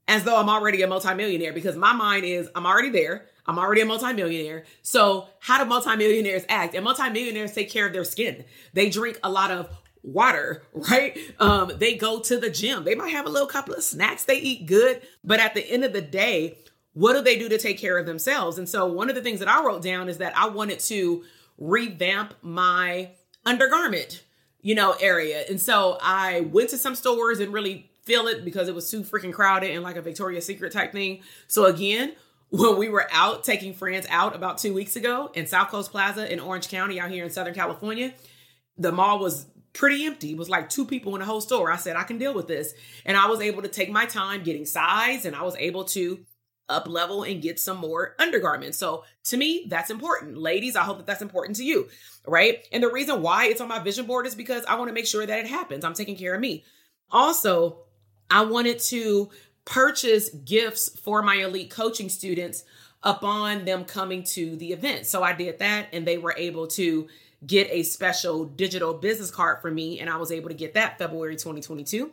[0.08, 3.26] as though I'm already a multimillionaire because my mind is I'm already there.
[3.46, 4.64] I'm already a multimillionaire.
[4.82, 6.74] So how do multimillionaires act?
[6.74, 8.44] And multimillionaires take care of their skin.
[8.72, 9.70] They drink a lot of
[10.02, 11.16] water, right?
[11.38, 12.84] Um, they go to the gym.
[12.84, 14.24] They might have a little couple of snacks.
[14.24, 15.02] They eat good.
[15.22, 16.58] But at the end of the day,
[16.94, 18.58] what do they do to take care of themselves?
[18.58, 21.22] And so one of the things that I wrote down is that I wanted to
[21.58, 23.10] revamp my
[23.44, 24.24] undergarment,
[24.62, 25.44] you know, area.
[25.48, 29.02] And so I went to some stores and really feel it because it was too
[29.02, 31.20] freaking crowded and like a Victoria's Secret type thing.
[31.46, 32.14] So again,
[32.50, 36.32] when we were out taking friends out about two weeks ago in South Coast Plaza
[36.32, 38.14] in Orange County out here in Southern California,
[38.78, 40.32] the mall was pretty empty.
[40.32, 41.70] It was like two people in the whole store.
[41.70, 42.72] I said, I can deal with this.
[43.04, 46.20] And I was able to take my time getting size and I was able to
[46.70, 48.78] up level and get some more undergarments.
[48.78, 50.38] So to me, that's important.
[50.38, 51.88] Ladies, I hope that that's important to you,
[52.26, 52.66] right?
[52.72, 55.06] And the reason why it's on my vision board is because I want to make
[55.06, 55.84] sure that it happens.
[55.84, 56.64] I'm taking care of me.
[57.10, 57.78] Also,
[58.30, 59.30] I wanted to
[59.64, 62.64] purchase gifts for my elite coaching students
[63.02, 65.06] upon them coming to the event.
[65.06, 67.06] So I did that and they were able to
[67.46, 70.98] get a special digital business card for me and I was able to get that
[70.98, 72.10] February 2022.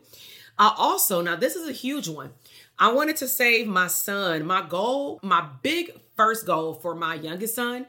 [0.58, 2.30] I also, now this is a huge one.
[2.78, 4.46] I wanted to save my son.
[4.46, 7.86] My goal, my big first goal for my youngest son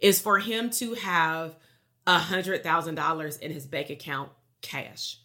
[0.00, 1.56] is for him to have
[2.06, 4.30] a hundred thousand dollars in his bank account
[4.62, 5.18] cash.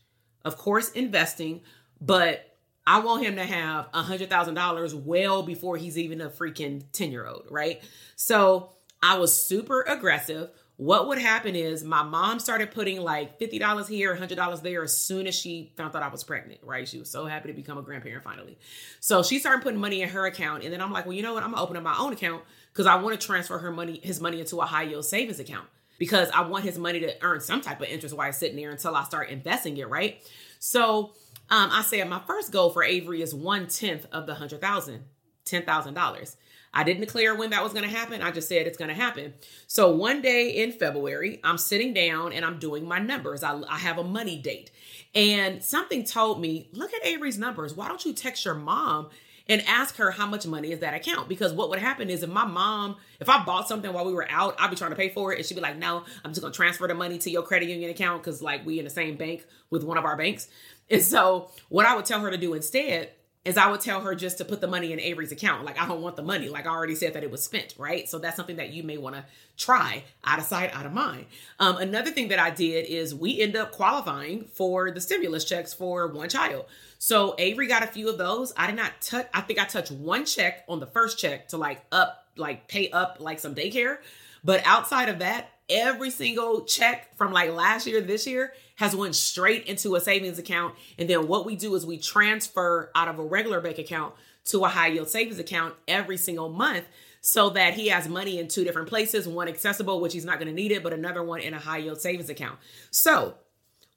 [0.44, 1.62] Of course, investing,
[2.02, 2.46] but
[2.86, 6.84] I want him to have a hundred thousand dollars well before he's even a freaking
[6.92, 7.82] 10 year old, right?
[8.16, 8.72] So
[9.02, 10.50] I was super aggressive.
[10.78, 15.28] What would happen is my mom started putting like $50 here, $100 there as soon
[15.28, 16.88] as she found out I was pregnant, right?
[16.88, 18.58] She was so happy to become a grandparent finally.
[19.00, 20.64] So she started putting money in her account.
[20.64, 21.44] And then I'm like, well, you know what?
[21.44, 22.44] I'm gonna open up my own account
[22.74, 25.68] because I want to transfer her money, his money into a high yield savings account
[26.00, 28.72] because I want his money to earn some type of interest while he's sitting there
[28.72, 30.20] until I start investing it, right?
[30.58, 31.14] So
[31.52, 35.04] um, I said my first goal for Avery is one tenth of the hundred thousand,
[35.46, 36.38] ten thousand dollars.
[36.74, 38.22] I didn't declare when that was going to happen.
[38.22, 39.34] I just said it's going to happen.
[39.68, 43.44] So one day in February, I'm sitting down and I'm doing my numbers.
[43.44, 44.72] I, I have a money date.
[45.14, 47.76] And something told me, look at Avery's numbers.
[47.76, 49.10] Why don't you text your mom
[49.50, 51.28] and ask her how much money is that account?
[51.28, 54.28] Because what would happen is if my mom, if I bought something while we were
[54.30, 55.40] out, I'd be trying to pay for it.
[55.40, 57.92] And she'd be like, no, I'm just to transfer the money to your credit union
[57.92, 60.48] account because like we in the same bank with one of our banks.
[60.90, 63.12] And so what I would tell her to do instead
[63.44, 65.66] is I would tell her just to put the money in Avery's account.
[65.66, 66.48] Like I don't want the money.
[66.48, 68.08] Like I already said that it was spent, right?
[68.08, 69.26] So that's something that you may want to
[69.58, 71.26] try out of sight, out of mind.
[71.60, 75.74] Um, another thing that I did is we end up qualifying for the stimulus checks
[75.74, 76.66] for one child.
[77.00, 78.54] So Avery got a few of those.
[78.56, 79.28] I did not touch.
[79.34, 82.92] I think I touched one check on the first check to like up, like pay
[82.92, 83.98] up like some daycare.
[84.44, 89.16] But outside of that, every single check from like last year, this year has went
[89.16, 90.74] straight into a savings account.
[90.98, 94.16] And then what we do is we transfer out of a regular bank account
[94.46, 96.86] to a high yield savings account every single month
[97.22, 100.48] so that he has money in two different places, one accessible, which he's not going
[100.48, 102.58] to need it, but another one in a high yield savings account.
[102.90, 103.36] So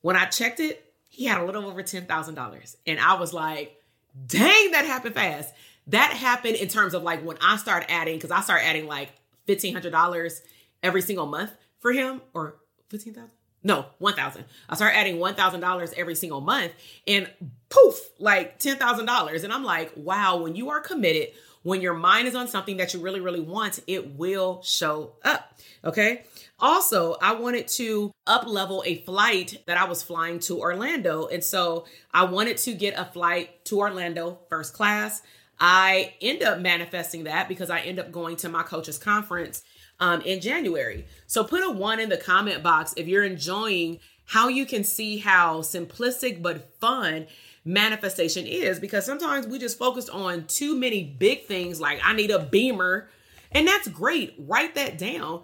[0.03, 2.76] when I checked it, he had a little over $10,000.
[2.87, 3.80] And I was like,
[4.26, 5.55] dang, that happened fast.
[5.87, 9.12] That happened in terms of like when I start adding, because I start adding like
[9.49, 10.41] $1,500
[10.82, 12.57] every single month for him or
[12.91, 13.30] 15,000
[13.65, 14.45] no, 1000.
[14.69, 16.73] I started adding $1,000 every single month
[17.09, 17.29] and
[17.71, 19.45] poof, like $10,000.
[19.45, 22.93] And I'm like, wow, when you are committed, when your mind is on something that
[22.93, 25.59] you really, really want, it will show up.
[25.83, 26.25] Okay.
[26.61, 31.27] Also, I wanted to up level a flight that I was flying to Orlando.
[31.27, 35.23] And so I wanted to get a flight to Orlando first class.
[35.59, 39.62] I end up manifesting that because I end up going to my coach's conference
[40.05, 41.07] um, in January.
[41.27, 45.17] So put a one in the comment box if you're enjoying how you can see
[45.17, 47.27] how simplistic but fun
[47.65, 52.31] manifestation is because sometimes we just focused on too many big things like I need
[52.31, 53.09] a beamer
[53.53, 55.43] and that's great write that down.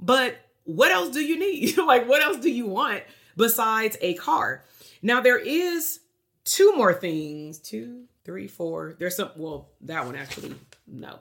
[0.00, 1.78] But what else do you need?
[1.86, 3.04] Like what else do you want
[3.36, 4.64] besides a car?
[5.02, 6.00] Now there is
[6.44, 7.60] two more things.
[7.60, 8.96] Two three four.
[8.98, 10.54] There's some well that one actually
[10.88, 11.20] no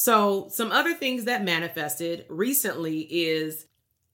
[0.00, 3.66] so, some other things that manifested recently is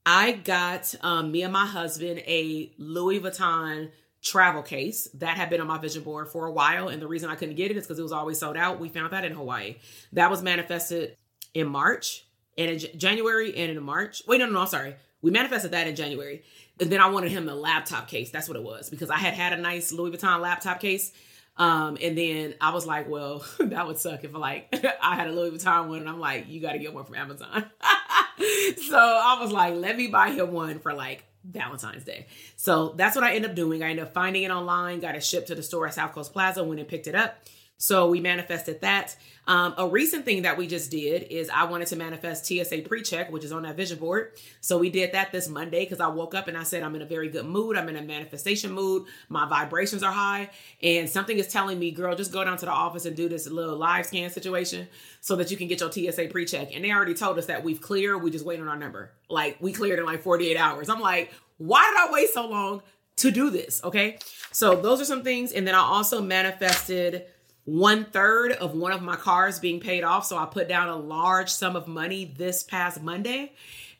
[0.06, 3.90] I got um, me and my husband a Louis Vuitton
[4.22, 6.88] travel case that had been on my vision board for a while.
[6.88, 8.80] And the reason I couldn't get it is because it was always sold out.
[8.80, 9.76] We found that in Hawaii.
[10.14, 11.18] That was manifested
[11.52, 12.24] in March
[12.56, 14.22] and in January and in March.
[14.26, 14.96] Wait, no, no, no, sorry.
[15.20, 16.44] We manifested that in January.
[16.80, 18.30] And then I wanted him a laptop case.
[18.30, 21.12] That's what it was because I had had a nice Louis Vuitton laptop case
[21.56, 25.32] um, and then I was like, well, that would suck if like I had a
[25.32, 27.64] Louis Vuitton one and I'm like, you got to get one from Amazon.
[28.88, 32.26] so I was like, let me buy him one for like Valentine's Day.
[32.56, 33.82] So that's what I ended up doing.
[33.82, 36.32] I ended up finding it online, got it shipped to the store at South Coast
[36.32, 37.36] Plaza, went and picked it up.
[37.84, 39.14] So we manifested that.
[39.46, 43.30] Um, a recent thing that we just did is I wanted to manifest TSA pre-check,
[43.30, 44.32] which is on that vision board.
[44.62, 47.02] So we did that this Monday because I woke up and I said I'm in
[47.02, 47.76] a very good mood.
[47.76, 49.04] I'm in a manifestation mood.
[49.28, 50.48] My vibrations are high,
[50.82, 53.46] and something is telling me, girl, just go down to the office and do this
[53.46, 54.88] little live scan situation
[55.20, 56.74] so that you can get your TSA pre-check.
[56.74, 58.22] And they already told us that we've cleared.
[58.22, 59.12] We just wait on our number.
[59.28, 60.88] Like we cleared in like 48 hours.
[60.88, 62.82] I'm like, why did I wait so long
[63.16, 63.84] to do this?
[63.84, 64.16] Okay.
[64.52, 65.52] So those are some things.
[65.52, 67.26] And then I also manifested
[67.64, 70.26] one third of one of my cars being paid off.
[70.26, 73.52] So I put down a large sum of money this past Monday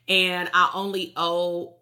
[0.07, 1.75] and I only owe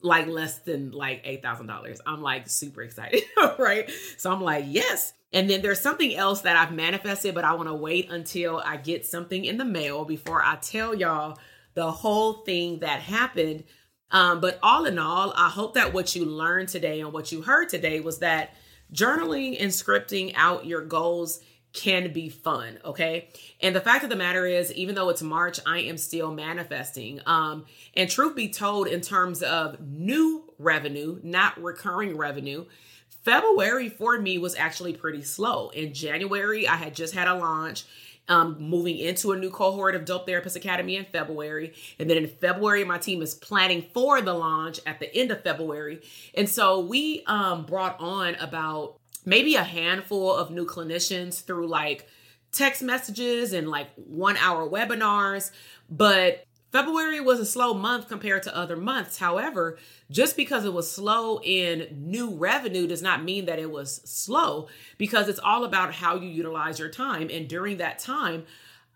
[0.00, 2.00] like less than like $8,000.
[2.06, 3.22] I'm like super excited,
[3.58, 3.90] right?
[4.18, 5.12] So I'm like, yes.
[5.32, 8.76] And then there's something else that I've manifested, but I want to wait until I
[8.76, 11.38] get something in the mail before I tell y'all
[11.74, 13.64] the whole thing that happened.
[14.10, 17.40] Um, but all in all, I hope that what you learned today and what you
[17.40, 18.54] heard today was that
[18.92, 21.40] journaling and scripting out your goals
[21.72, 23.28] can be fun, okay?
[23.60, 27.20] And the fact of the matter is, even though it's March, I am still manifesting.
[27.24, 27.64] Um,
[27.94, 32.66] and truth be told, in terms of new revenue, not recurring revenue,
[33.08, 35.70] February for me was actually pretty slow.
[35.70, 37.84] In January, I had just had a launch
[38.28, 41.74] um, moving into a new cohort of Dope Therapist Academy in February.
[41.98, 45.42] And then in February, my team is planning for the launch at the end of
[45.42, 46.00] February.
[46.34, 52.08] And so we um, brought on about maybe a handful of new clinicians through like
[52.52, 55.50] text messages and like one hour webinars.
[55.90, 59.18] But February was a slow month compared to other months.
[59.18, 59.78] However,
[60.10, 64.68] just because it was slow in new revenue does not mean that it was slow
[64.96, 67.28] because it's all about how you utilize your time.
[67.30, 68.44] And during that time,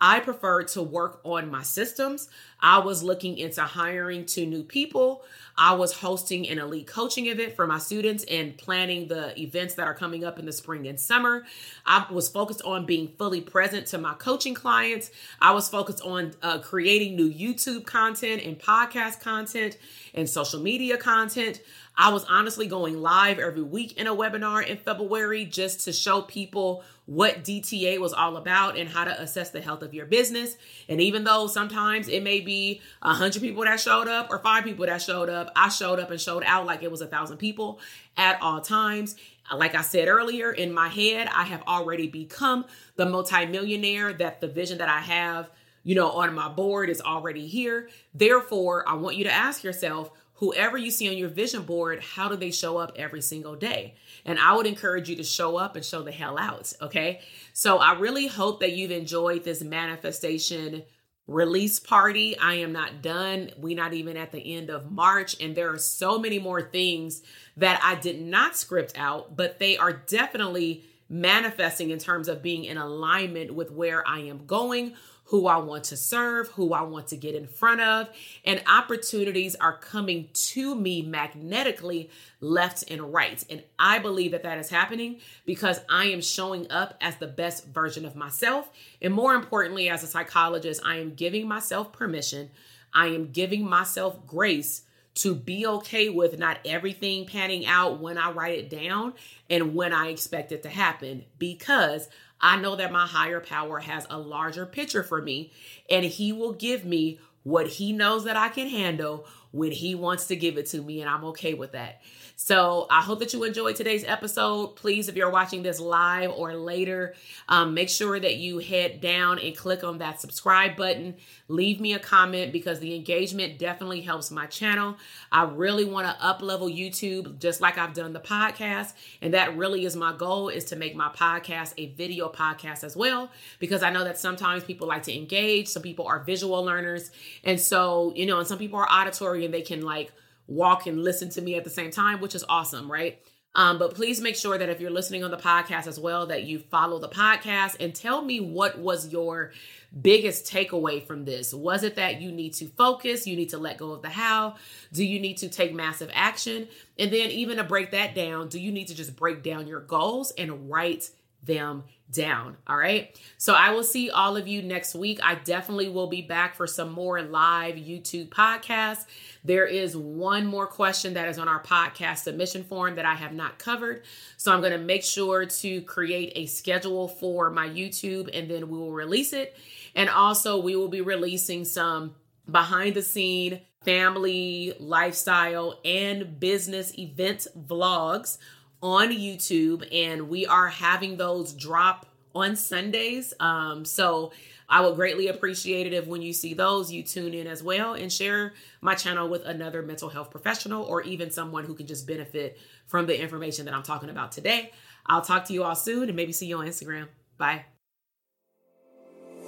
[0.00, 2.28] I preferred to work on my systems.
[2.60, 5.22] I was looking into hiring two new people.
[5.56, 9.86] I was hosting an elite coaching event for my students and planning the events that
[9.86, 11.44] are coming up in the spring and summer.
[11.86, 15.10] I was focused on being fully present to my coaching clients.
[15.40, 19.78] I was focused on uh, creating new YouTube content and podcast content
[20.14, 21.60] and social media content.
[21.98, 26.20] I was honestly going live every week in a webinar in February just to show
[26.20, 30.56] people what DTA was all about and how to assess the health of your business.
[30.88, 34.64] And even though sometimes it may be a hundred people that showed up or five
[34.64, 37.38] people that showed up, I showed up and showed out like it was a thousand
[37.38, 37.78] people
[38.16, 39.14] at all times.
[39.54, 42.64] Like I said earlier, in my head, I have already become
[42.96, 45.48] the multimillionaire that the vision that I have,
[45.84, 47.88] you know, on my board is already here.
[48.12, 52.28] Therefore, I want you to ask yourself, whoever you see on your vision board, how
[52.28, 53.94] do they show up every single day?
[54.26, 56.72] And I would encourage you to show up and show the hell out.
[56.82, 57.20] Okay.
[57.52, 60.82] So I really hope that you've enjoyed this manifestation
[61.26, 62.38] release party.
[62.38, 63.50] I am not done.
[63.56, 65.36] We're not even at the end of March.
[65.40, 67.22] And there are so many more things
[67.56, 72.64] that I did not script out, but they are definitely manifesting in terms of being
[72.64, 74.94] in alignment with where I am going
[75.26, 78.08] who I want to serve, who I want to get in front of,
[78.44, 82.10] and opportunities are coming to me magnetically
[82.40, 83.42] left and right.
[83.50, 87.66] And I believe that that is happening because I am showing up as the best
[87.66, 88.70] version of myself.
[89.02, 92.50] And more importantly, as a psychologist, I am giving myself permission,
[92.94, 94.82] I am giving myself grace
[95.16, 99.14] to be okay with not everything panning out when I write it down
[99.48, 102.08] and when I expect it to happen because
[102.40, 105.52] I know that my higher power has a larger picture for me,
[105.90, 110.26] and He will give me what He knows that I can handle when He wants
[110.26, 112.02] to give it to me, and I'm okay with that.
[112.38, 114.76] So I hope that you enjoyed today's episode.
[114.76, 117.14] Please, if you're watching this live or later,
[117.48, 121.14] um, make sure that you head down and click on that subscribe button.
[121.48, 124.98] Leave me a comment because the engagement definitely helps my channel.
[125.32, 128.92] I really want to up level YouTube just like I've done the podcast.
[129.22, 132.94] And that really is my goal is to make my podcast a video podcast as
[132.94, 133.30] well
[133.60, 135.68] because I know that sometimes people like to engage.
[135.68, 137.10] Some people are visual learners.
[137.44, 140.12] And so, you know, and some people are auditory and they can like
[140.46, 143.20] walk and listen to me at the same time, which is awesome, right?
[143.56, 146.44] Um, but please make sure that if you're listening on the podcast as well, that
[146.44, 149.52] you follow the podcast and tell me what was your
[149.98, 151.54] biggest takeaway from this.
[151.54, 153.26] Was it that you need to focus?
[153.26, 154.56] You need to let go of the how?
[154.92, 156.68] Do you need to take massive action?
[156.98, 159.80] And then, even to break that down, do you need to just break down your
[159.80, 161.08] goals and write
[161.46, 162.56] them down.
[162.66, 163.18] All right.
[163.36, 165.18] So I will see all of you next week.
[165.22, 169.06] I definitely will be back for some more live YouTube podcasts.
[169.44, 173.32] There is one more question that is on our podcast submission form that I have
[173.32, 174.02] not covered.
[174.36, 178.68] So I'm going to make sure to create a schedule for my YouTube and then
[178.68, 179.56] we will release it.
[179.94, 182.14] And also, we will be releasing some
[182.50, 188.36] behind the scene family, lifestyle, and business event vlogs
[188.82, 193.32] on YouTube, and we are having those drop on Sundays.
[193.40, 194.32] Um, so
[194.68, 197.94] I would greatly appreciate it if when you see those, you tune in as well
[197.94, 202.06] and share my channel with another mental health professional or even someone who can just
[202.06, 204.72] benefit from the information that I'm talking about today.
[205.06, 207.08] I'll talk to you all soon and maybe see you on Instagram.
[207.38, 207.75] Bye.